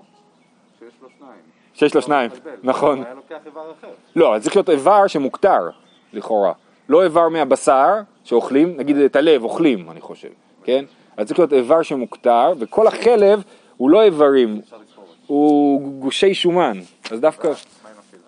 שיש 0.79 0.93
לו 1.01 1.07
שניים. 1.19 1.39
שיש 1.73 1.95
לו 1.95 2.01
שניים, 2.01 2.31
מבלבל. 2.31 2.57
נכון. 2.63 3.03
היה 3.03 3.13
לוקח 3.13 3.45
איבר 3.45 3.71
אחר. 3.79 3.87
לא, 4.15 4.35
אז 4.35 4.43
צריך 4.43 4.55
להיות 4.55 4.69
איבר 4.69 5.07
שמוכתר, 5.07 5.69
לכאורה. 6.13 6.53
לא 6.89 7.03
איבר 7.03 7.29
מהבשר 7.29 7.93
שאוכלים, 8.23 8.77
נגיד 8.77 8.97
את 8.97 9.15
הלב 9.15 9.43
אוכלים, 9.43 9.91
אני 9.91 10.01
חושב, 10.01 10.29
כן? 10.63 10.85
אז 11.17 11.27
צריך 11.27 11.39
להיות 11.39 11.53
איבר 11.53 11.81
שמוכתר, 11.81 12.53
וכל 12.59 12.87
החלב 12.87 13.43
הוא 13.77 13.89
לא 13.89 14.01
איברים, 14.03 14.61
אפשר. 14.63 14.82
הוא 15.27 15.81
גושי 15.99 16.33
שומן. 16.33 16.79
אז 17.11 17.19
דווקא... 17.19 17.47
מה 17.47 17.53
עם 17.89 17.95
הפילה? 17.99 18.23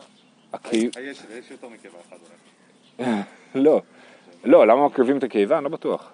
הקי- 0.54 1.00
יש, 1.10 1.18
יותר 1.52 1.68
מקיבה 1.70 1.98
אחד 2.10 2.18
אולי. 3.00 3.22
לא. 3.66 3.82
לא, 4.44 4.68
למה 4.68 4.86
מקריבים 4.86 5.18
את 5.18 5.24
הקיבה? 5.24 5.56
אני 5.58 5.64
לא 5.64 5.70
בטוח. 5.70 6.12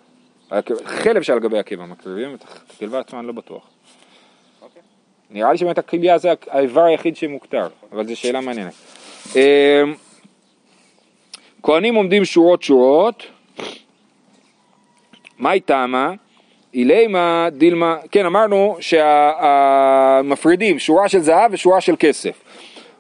חלב 0.86 1.22
שעל 1.22 1.40
גבי 1.40 1.60
הקיבה 1.60 1.86
מקריבים, 1.86 2.36
את 2.36 2.44
הקיבה 2.74 3.00
עצמה 3.00 3.20
אני 3.20 3.28
לא 3.28 3.34
בטוח. 3.34 3.70
אוקיי. 4.62 4.82
נראה 5.30 5.52
לי 5.52 5.58
שבאמת 5.58 5.78
הכליה 5.78 6.18
זה 6.18 6.30
האיבר 6.48 6.84
היחיד 6.84 7.16
שמוכתר, 7.16 7.68
אבל 7.92 8.08
זו 8.08 8.16
שאלה 8.16 8.42
מעניינת. 8.42 8.74
אמ, 9.36 9.94
כהנים 11.64 11.96
עומדים 11.96 12.26
שורות 12.26 12.64
שורות, 12.64 13.24
מאי 15.40 15.60
תמה? 15.60 16.14
אילמה 16.74 17.48
דילמה, 17.52 17.98
כן 18.12 18.26
אמרנו 18.26 18.78
שהמפרידים 18.80 20.80
שורה 20.80 21.10
של 21.10 21.20
זהב 21.20 21.54
ושורה 21.54 21.82
של 21.82 21.96
כסף. 22.00 22.42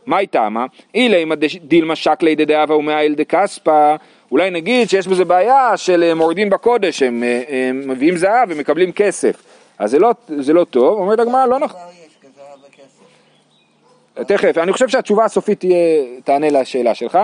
מאי 0.07 0.27
תמה? 0.27 0.65
אילמה 0.95 1.36
דילמה 1.62 1.95
שקלי 1.95 2.36
דדאבה 2.36 2.75
ומאיל 2.75 3.15
דכספא 3.15 3.95
אולי 4.31 4.49
נגיד 4.49 4.89
שיש 4.89 5.07
בזה 5.07 5.25
בעיה 5.25 5.77
של 5.77 6.03
אה, 6.03 6.15
מורדין 6.15 6.49
בקודש, 6.49 7.03
הם, 7.03 7.23
אה, 7.23 7.69
הם 7.69 7.81
מביאים 7.86 8.17
זהב 8.17 8.49
ומקבלים 8.51 8.91
כסף. 8.91 9.36
אז 9.79 9.91
זה 9.91 9.99
לא, 9.99 10.12
זה 10.27 10.53
לא 10.53 10.63
טוב, 10.63 10.99
אומרת 10.99 11.19
הגמרא 11.19 11.45
לא 11.45 11.60
נכון. 11.60 11.81
תכף, 14.27 14.57
אני 14.57 14.73
חושב 14.73 14.88
שהתשובה 14.88 15.25
הסופית 15.25 15.60
תהיה, 15.60 16.05
תענה 16.23 16.49
לשאלה 16.49 16.95
שלך. 16.95 17.19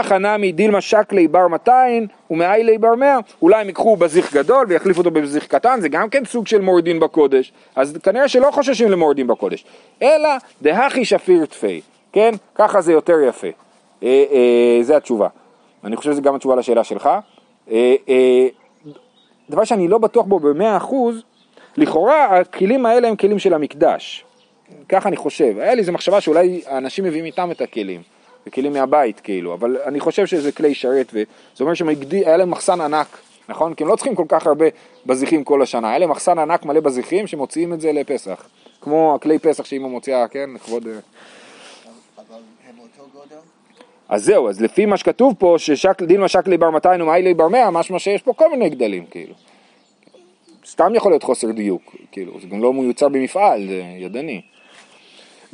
הכא 0.00 0.14
נמי 0.14 0.52
דילמה 0.52 0.80
שקלי 0.80 1.28
בר 1.28 1.48
200 1.48 2.06
ומאיילי 2.30 2.78
בר 2.78 2.94
100, 2.94 3.18
אולי 3.42 3.60
הם 3.60 3.66
ייקחו 3.66 3.96
בזיך 3.96 4.34
גדול 4.34 4.66
ויחליפו 4.68 4.98
אותו 4.98 5.10
בזיך 5.10 5.46
קטן, 5.46 5.80
זה 5.80 5.88
גם 5.88 6.08
כן 6.08 6.24
סוג 6.24 6.46
של 6.46 6.60
מורדין 6.60 7.00
בקודש, 7.00 7.52
אז 7.76 7.98
כנראה 8.02 8.28
שלא 8.28 8.50
חוששים 8.50 8.90
למורדין 8.90 9.26
בקודש, 9.26 9.64
אלא 10.02 10.28
דהכי 10.62 11.04
שפיר 11.04 11.46
תפי, 11.46 11.80
כן? 12.12 12.34
ככה 12.54 12.80
זה 12.80 12.92
יותר 12.92 13.16
יפה, 13.28 13.48
אה, 14.02 14.24
אה, 14.32 14.78
זה 14.82 14.96
התשובה. 14.96 15.28
אני 15.84 15.96
חושב 15.96 16.12
שזו 16.12 16.22
גם 16.22 16.34
התשובה 16.34 16.56
לשאלה 16.56 16.84
שלך. 16.84 17.10
אה, 17.70 17.94
אה, 18.08 18.46
דבר 19.50 19.64
שאני 19.64 19.88
לא 19.88 19.98
בטוח 19.98 20.26
בו 20.26 20.40
במאה 20.40 20.76
אחוז, 20.76 21.22
לכאורה 21.76 22.24
הכלים 22.24 22.86
האלה 22.86 23.08
הם 23.08 23.16
כלים 23.16 23.38
של 23.38 23.54
המקדש. 23.54 24.24
ככה 24.88 25.08
אני 25.08 25.16
חושב. 25.16 25.58
היה 25.58 25.74
לי 25.74 25.80
איזו 25.80 25.92
מחשבה 25.92 26.20
שאולי 26.20 26.62
האנשים 26.66 27.04
מביאים 27.04 27.24
איתם 27.24 27.50
את 27.50 27.60
הכלים, 27.60 28.02
זה 28.44 28.50
כלים 28.50 28.72
מהבית 28.72 29.20
כאילו, 29.20 29.54
אבל 29.54 29.76
אני 29.86 30.00
חושב 30.00 30.26
שזה 30.26 30.52
כלי 30.52 30.74
שרת, 30.74 31.10
וזה 31.12 31.24
אומר 31.60 31.74
שהיה 31.74 32.36
להם 32.36 32.50
מחסן 32.50 32.80
ענק, 32.80 33.18
נכון? 33.48 33.74
כי 33.74 33.84
הם 33.84 33.90
לא 33.90 33.96
צריכים 33.96 34.14
כל 34.14 34.24
כך 34.28 34.46
הרבה 34.46 34.66
בזיחים 35.06 35.44
כל 35.44 35.62
השנה, 35.62 35.88
היה 35.88 35.98
להם 35.98 36.10
מחסן 36.10 36.38
ענק 36.38 36.64
מלא 36.64 36.80
בזיחים 36.80 37.26
שמוציאים 37.26 37.72
את 37.72 37.80
זה 37.80 37.92
לפסח. 37.92 38.48
כמו 38.80 39.14
הכלי 39.14 39.38
פסח 39.38 39.64
שאמא 39.64 39.88
מוציאה, 39.88 40.28
כן, 40.28 40.50
לכבוד... 40.54 40.82
גודל? 40.82 40.98
אז 44.08 44.24
זהו, 44.24 44.48
אז 44.48 44.60
לפי 44.60 44.86
מה 44.86 44.96
שכתוב 44.96 45.34
פה, 45.38 45.56
שדילמה 45.58 46.28
שקלי 46.28 46.56
בר 46.56 46.70
200 46.70 47.00
ומאיילי 47.00 47.34
בר 47.34 47.48
100, 47.48 47.70
משמע 47.70 47.98
שיש 47.98 48.22
פה 48.22 48.32
כל 48.32 48.50
מיני 48.50 48.70
גדלים, 48.70 49.06
כאילו. 49.06 49.34
סתם 50.66 50.94
יכול 50.94 51.12
להיות 51.12 51.22
חוסר 51.22 51.50
דיוק, 51.50 51.96
כאילו, 52.12 52.40
זה 52.40 52.46
גם 52.46 52.62
לא 52.62 52.72
מיוצר 52.72 53.08
במפעל, 53.08 53.66
זה 53.66 53.82
ידני. 53.98 54.42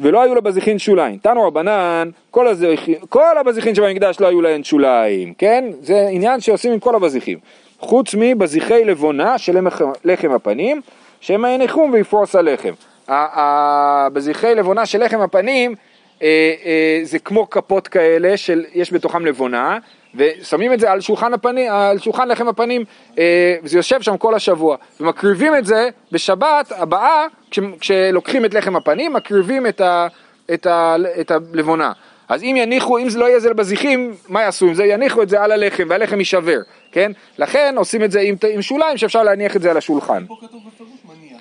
ולא 0.01 0.23
היו 0.23 0.35
לבזיחין 0.35 0.79
שוליים. 0.79 1.19
תנו 1.19 1.43
רבנן, 1.43 2.11
כל, 2.31 2.49
הזיחין, 2.49 2.95
כל 3.09 3.39
הבזיחין 3.39 3.75
שבמקדש 3.75 4.21
לא 4.21 4.27
היו 4.27 4.41
להן 4.41 4.65
שוליים, 4.65 5.35
כן? 5.35 5.65
זה 5.83 6.09
עניין 6.11 6.41
שעושים 6.41 6.73
עם 6.73 6.79
כל 6.79 6.95
הבזיחים. 6.95 7.39
חוץ 7.79 8.15
מבזיחי 8.19 8.85
לבונה 8.85 9.39
של 9.39 9.69
לחם, 10.05 10.33
הפנים, 10.33 10.81
שמא 11.21 11.49
ינחום 11.49 11.91
ויפרוס 11.93 12.37
הלחם. 12.37 12.73
הבזיחי 13.09 14.55
לבונה 14.55 14.87
של 14.87 15.05
לחם 15.05 15.21
הפנים, 15.21 15.75
אה, 16.23 16.55
אה, 16.65 17.01
זה 17.03 17.19
כמו 17.19 17.51
כפות 17.51 17.89
כאלה 17.89 18.37
שיש 18.37 18.93
בתוכם 18.93 19.27
לבונה, 19.27 19.79
ושמים 20.15 20.73
את 20.73 20.81
זה 20.81 20.91
על 20.91 21.01
שולחן, 21.01 21.35
הפנים, 21.35 21.73
על 21.73 21.99
שולחן 21.99 22.29
לחם 22.29 22.49
הפנים, 22.49 22.85
אה, 23.19 23.57
וזה 23.63 23.79
יושב 23.79 24.03
שם 24.03 24.17
כל 24.17 24.35
השבוע. 24.35 24.77
ומקריבים 25.01 25.57
את 25.57 25.67
זה 25.67 25.89
בשבת 26.13 26.73
הבאה, 26.77 27.27
כש, 27.51 27.59
כשלוקחים 27.81 28.45
את 28.45 28.55
לחם 28.55 28.77
הפנים, 28.77 29.13
מקריבים 29.13 29.67
את, 29.67 29.81
ה, 29.81 30.07
את, 30.55 30.67
ה, 30.67 30.97
את 31.21 31.31
הלבונה. 31.31 31.93
אז 32.29 32.43
אם 32.43 32.55
יניחו, 32.59 32.99
אם 32.99 33.09
זה 33.09 33.19
לא 33.19 33.25
יהיה 33.25 33.41
זה 33.41 33.51
לבזיחים, 33.51 34.15
מה 34.29 34.43
יעשו 34.43 34.67
עם 34.67 34.75
זה? 34.75 34.85
יניחו 34.85 35.23
את 35.23 35.29
זה 35.29 35.43
על 35.43 35.53
הלחם, 35.53 35.87
והלחם 35.89 36.19
יישבר, 36.19 36.59
כן? 36.93 37.13
לכן 37.39 37.75
עושים 37.79 38.05
את 38.05 38.11
זה 38.11 38.21
עם, 38.21 38.37
עם 38.53 38.63
שוליים 38.63 38.97
שאפשר 38.97 39.23
להניח 39.23 39.57
את 39.57 39.63
זה 39.63 39.71
על 39.71 39.77
השולחן. 39.77 40.25
פה 40.27 40.37
כתוב 40.41 40.61
בפירוש 40.67 40.99
מניח, 41.05 41.41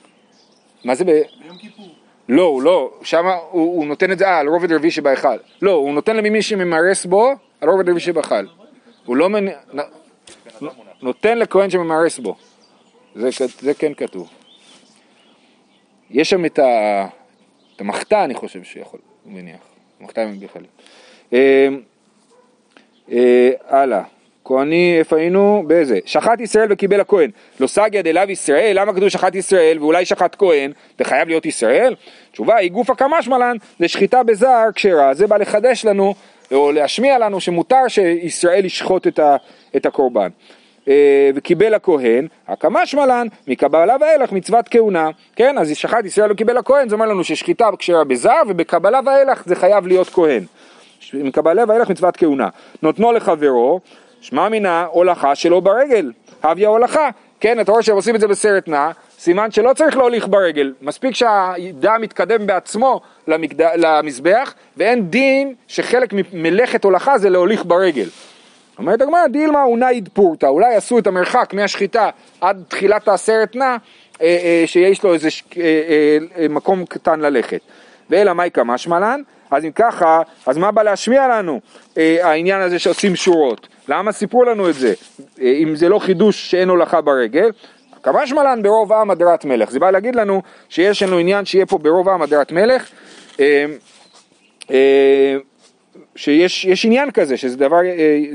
מה 0.85 0.95
זה 0.95 1.03
ב... 1.03 1.07
ביום 1.07 1.57
כיפור. 1.61 1.87
לא, 2.29 2.59
לא, 2.63 2.91
שם 3.03 3.25
הוא, 3.25 3.39
הוא 3.51 3.87
נותן 3.87 4.11
את 4.11 4.17
זה, 4.19 4.27
אה, 4.27 4.37
על 4.37 4.47
רובד 4.47 4.71
רביעי 4.71 4.91
שבהיכל. 4.91 5.37
לא, 5.61 5.71
הוא 5.71 5.93
נותן 5.93 6.15
למי 6.15 6.41
שממרס 6.41 7.05
בו, 7.05 7.33
על 7.61 7.69
רובד 7.69 7.89
רביעי 7.89 7.99
שבהיכל. 7.99 8.45
הוא 9.09 9.17
לא 9.17 9.29
מנ... 9.29 9.45
נותן 11.01 11.37
לכהן 11.37 11.69
שממרס 11.69 12.19
בו. 12.19 12.35
זה, 13.15 13.29
זה 13.59 13.73
כן 13.73 13.93
כתוב. 13.93 14.29
יש 16.11 16.29
שם 16.29 16.45
את, 16.45 16.59
ה... 16.59 17.05
את 17.75 17.81
המחתה, 17.81 18.23
אני 18.23 18.33
חושב 18.33 18.63
שיכול, 18.63 18.99
הוא 19.23 19.33
מניח. 19.33 19.59
מחתה 20.01 20.21
עם 20.21 20.39
בכלל. 20.39 20.61
אה, 21.33 21.67
אה, 23.11 23.49
הלאה. 23.67 24.03
כהני, 24.45 24.95
איפה 24.99 25.17
היינו? 25.17 25.63
באיזה? 25.67 25.99
שחט 26.05 26.39
ישראל 26.39 26.67
וקיבל 26.73 26.99
הכהן. 26.99 27.31
לא 27.59 27.67
סגיה 27.67 28.01
דלאו 28.01 28.29
ישראל, 28.29 28.79
למה 28.79 28.93
כתוב 28.93 29.09
שחט 29.09 29.35
ישראל 29.35 29.77
ואולי 29.79 30.05
שחט 30.05 30.35
כהן? 30.39 30.71
זה 30.97 31.05
חייב 31.05 31.27
להיות 31.27 31.45
ישראל? 31.45 31.95
תשובה 32.31 32.55
היא 32.55 32.71
גופה 32.71 32.95
כמשמלן, 32.95 33.57
זה 33.79 33.87
שחיטה 33.87 34.23
בזר 34.23 34.65
כשרה, 34.75 35.13
זה 35.13 35.27
בא 35.27 35.37
לחדש 35.37 35.85
לנו 35.85 36.15
או 36.51 36.71
להשמיע 36.71 37.17
לנו 37.17 37.39
שמותר 37.39 37.87
שישראל 37.87 38.65
ישחוט 38.65 39.07
את, 39.07 39.19
ה, 39.19 39.35
את 39.75 39.85
הקורבן. 39.85 40.29
אה, 40.87 41.29
וקיבל 41.35 41.73
הכהן, 41.73 42.27
הקמשמלן, 42.47 43.27
מקבלה 43.47 43.95
ואילך 44.01 44.31
מצוות 44.31 44.69
כהונה, 44.69 45.09
כן? 45.35 45.57
אז 45.57 45.71
שחט 45.75 46.05
ישראל 46.05 46.31
וקיבל 46.31 46.57
הכהן, 46.57 46.89
זה 46.89 46.95
אומר 46.95 47.05
לנו 47.05 47.23
ששחיטה 47.23 47.69
כשרה 47.79 48.03
בזר 48.03 48.41
ובקבלה 48.47 48.99
ואילך 49.05 49.43
זה 49.45 49.55
חייב 49.55 49.87
להיות 49.87 50.09
כהן. 50.09 50.43
מקבלה 51.13 51.63
ואילך 51.67 51.89
מצוות 51.89 52.17
כהונה. 52.17 52.49
נותנו 52.81 53.11
לחברו, 53.11 53.79
שמע 54.21 54.49
מינה 54.49 54.85
הולכה 54.91 55.35
שלו 55.35 55.61
ברגל, 55.61 56.11
הביה 56.43 56.69
הולכה. 56.69 57.09
כן, 57.39 57.59
אתה 57.59 57.71
רואה 57.71 57.83
שהם 57.83 57.95
עושים 57.95 58.15
את 58.15 58.19
זה 58.19 58.27
בסרט 58.27 58.67
נע, 58.67 58.91
סימן 59.19 59.51
שלא 59.51 59.73
צריך 59.73 59.97
להוליך 59.97 60.27
ברגל, 60.27 60.73
מספיק 60.81 61.15
שהדם 61.15 62.03
יתקדם 62.03 62.47
בעצמו 62.47 63.01
למקד... 63.27 63.61
למזבח, 63.75 64.53
ואין 64.77 65.09
דין 65.09 65.53
שחלק 65.67 66.13
ממלאכת 66.33 66.83
הולכה 66.83 67.17
זה 67.17 67.29
להוליך 67.29 67.65
ברגל. 67.65 68.07
אומרת 68.77 69.01
הגמרא, 69.01 69.27
דילמה 69.27 69.63
אונאיד 69.63 70.09
פורתא, 70.13 70.45
אולי 70.45 70.75
עשו 70.75 70.99
את 70.99 71.07
המרחק 71.07 71.53
מהשחיטה 71.53 72.09
עד 72.41 72.63
תחילת 72.67 73.07
הסרט 73.07 73.55
נע, 73.55 73.65
אה, 73.65 73.77
אה, 74.21 74.63
שיש 74.65 75.03
לו 75.03 75.13
איזה. 75.13 75.29
אה, 75.57 76.47
מקום 76.49 76.85
קטן 76.85 77.19
ללכת. 77.19 77.61
ואלא 78.09 78.33
מאי 78.33 78.49
קמשמע 78.49 78.99
לן, 78.99 79.21
אז 79.51 79.65
אם 79.65 79.71
ככה, 79.71 80.21
אז 80.45 80.57
מה 80.57 80.71
בא 80.71 80.83
להשמיע 80.83 81.27
לנו 81.27 81.59
העניין 81.97 82.61
הזה 82.61 82.79
שעושים 82.79 83.15
שורות? 83.15 83.67
למה 83.87 84.11
סיפרו 84.11 84.43
לנו 84.43 84.69
את 84.69 84.75
זה? 84.75 84.93
אם 85.41 85.75
זה 85.75 85.89
לא 85.89 85.99
חידוש 85.99 86.51
שאין 86.51 86.69
הולכה 86.69 87.01
ברגל, 87.01 87.49
כמשמע 88.03 88.43
לן 88.43 88.63
ברוב 88.63 88.93
עם 88.93 89.11
הדרת 89.11 89.45
מלך. 89.45 89.71
זה 89.71 89.79
בא 89.79 89.91
להגיד 89.91 90.15
לנו 90.15 90.41
שיש 90.69 91.03
לנו 91.03 91.17
עניין 91.17 91.45
שיהיה 91.45 91.65
פה 91.65 91.77
ברוב 91.77 92.09
עם 92.09 92.21
הדרת 92.21 92.51
מלך. 92.51 92.89
שיש 96.15 96.85
עניין 96.85 97.11
כזה, 97.11 97.37
שזה 97.37 97.57
דבר 97.57 97.79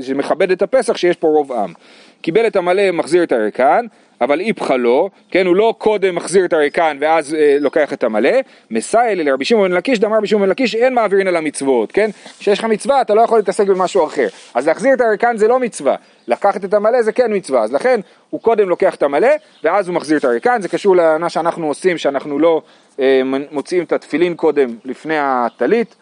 שמכבד 0.01 0.51
את 0.51 0.61
הפסח 0.61 0.97
שיש 0.97 1.15
פה 1.15 1.27
רוב 1.27 1.51
עם. 1.51 1.73
קיבל 2.21 2.47
את 2.47 2.55
המלא, 2.55 2.91
מחזיר 2.91 3.23
את 3.23 3.31
הריקן, 3.31 3.85
אבל 4.21 4.39
איפכא 4.39 4.73
לא, 4.73 5.09
כן, 5.31 5.45
הוא 5.45 5.55
לא 5.55 5.73
קודם 5.77 6.15
מחזיר 6.15 6.45
את 6.45 6.53
הריקן 6.53 6.97
ואז 7.01 7.33
אה, 7.33 7.57
לוקח 7.59 7.93
את 7.93 8.03
המלא, 8.03 8.29
מסייל 8.71 9.21
לרבי 9.21 9.45
שמעון 9.45 9.71
בן 9.71 9.77
לקיש, 9.77 9.99
דאמר 9.99 10.17
רבי 10.17 10.27
שמעון 10.27 10.49
לקיש, 10.49 10.75
אין 10.75 10.93
מעבירין 10.93 11.27
על 11.27 11.35
המצוות, 11.35 11.91
כן, 11.91 12.09
כשיש 12.39 12.59
לך 12.59 12.65
מצווה 12.65 13.01
אתה 13.01 13.13
לא 13.13 13.21
יכול 13.21 13.39
להתעסק 13.39 13.67
במשהו 13.67 14.05
אחר, 14.05 14.27
אז 14.53 14.67
להחזיר 14.67 14.93
את 14.93 15.01
הריקן 15.01 15.37
זה 15.37 15.47
לא 15.47 15.59
מצווה, 15.59 15.95
לקחת 16.27 16.65
את 16.65 16.73
המלא 16.73 17.01
זה 17.01 17.11
כן 17.11 17.35
מצווה, 17.35 17.63
אז 17.63 17.73
לכן 17.73 17.99
הוא 18.29 18.41
קודם 18.41 18.69
לוקח 18.69 18.95
את 18.95 19.03
המלא 19.03 19.29
ואז 19.63 19.87
הוא 19.87 19.95
מחזיר 19.95 20.17
את 20.17 20.25
הריקן, 20.25 20.61
זה 20.61 20.69
קשור 20.69 20.95
למה 20.95 21.29
שאנחנו 21.29 21.67
עושים, 21.67 21.97
שאנחנו 21.97 22.39
לא 22.39 22.61
אה, 22.99 23.21
מוציאים 23.51 23.83
את 23.83 23.91
התפילין 23.91 24.35
קודם 24.35 24.75
לפני 24.85 25.15
הטלית, 25.19 25.95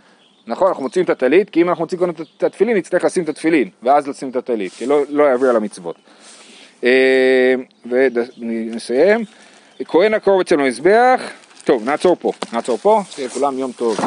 נכון, 0.47 0.67
אנחנו 0.67 0.83
מוצאים 0.83 1.05
את 1.05 1.09
הטלית, 1.09 1.49
כי 1.49 1.61
אם 1.61 1.69
אנחנו 1.69 1.83
מוצאים 1.83 1.99
קודם 1.99 2.11
את 2.37 2.43
התפילין, 2.43 2.77
נצטרך 2.77 3.05
לשים 3.05 3.23
את 3.23 3.29
התפילין, 3.29 3.69
ואז 3.83 4.07
לשים 4.07 4.29
את 4.29 4.35
הטלית, 4.35 4.71
כי 4.73 4.85
לא, 4.85 5.01
לא 5.09 5.23
יעביר 5.23 5.49
על 5.49 5.55
המצוות. 5.55 5.95
אה, 6.83 7.55
ונסיים. 7.85 9.25
כהן 9.85 10.13
הקרוב 10.13 10.39
אצלנו 10.39 10.63
מזבח, 10.63 11.21
טוב, 11.63 11.85
נעצור 11.85 12.15
פה, 12.19 12.31
נעצור 12.53 12.77
פה, 12.77 13.01
שיהיה 13.09 13.27
לכולם 13.27 13.59
יום 13.59 13.71
טוב. 13.71 13.97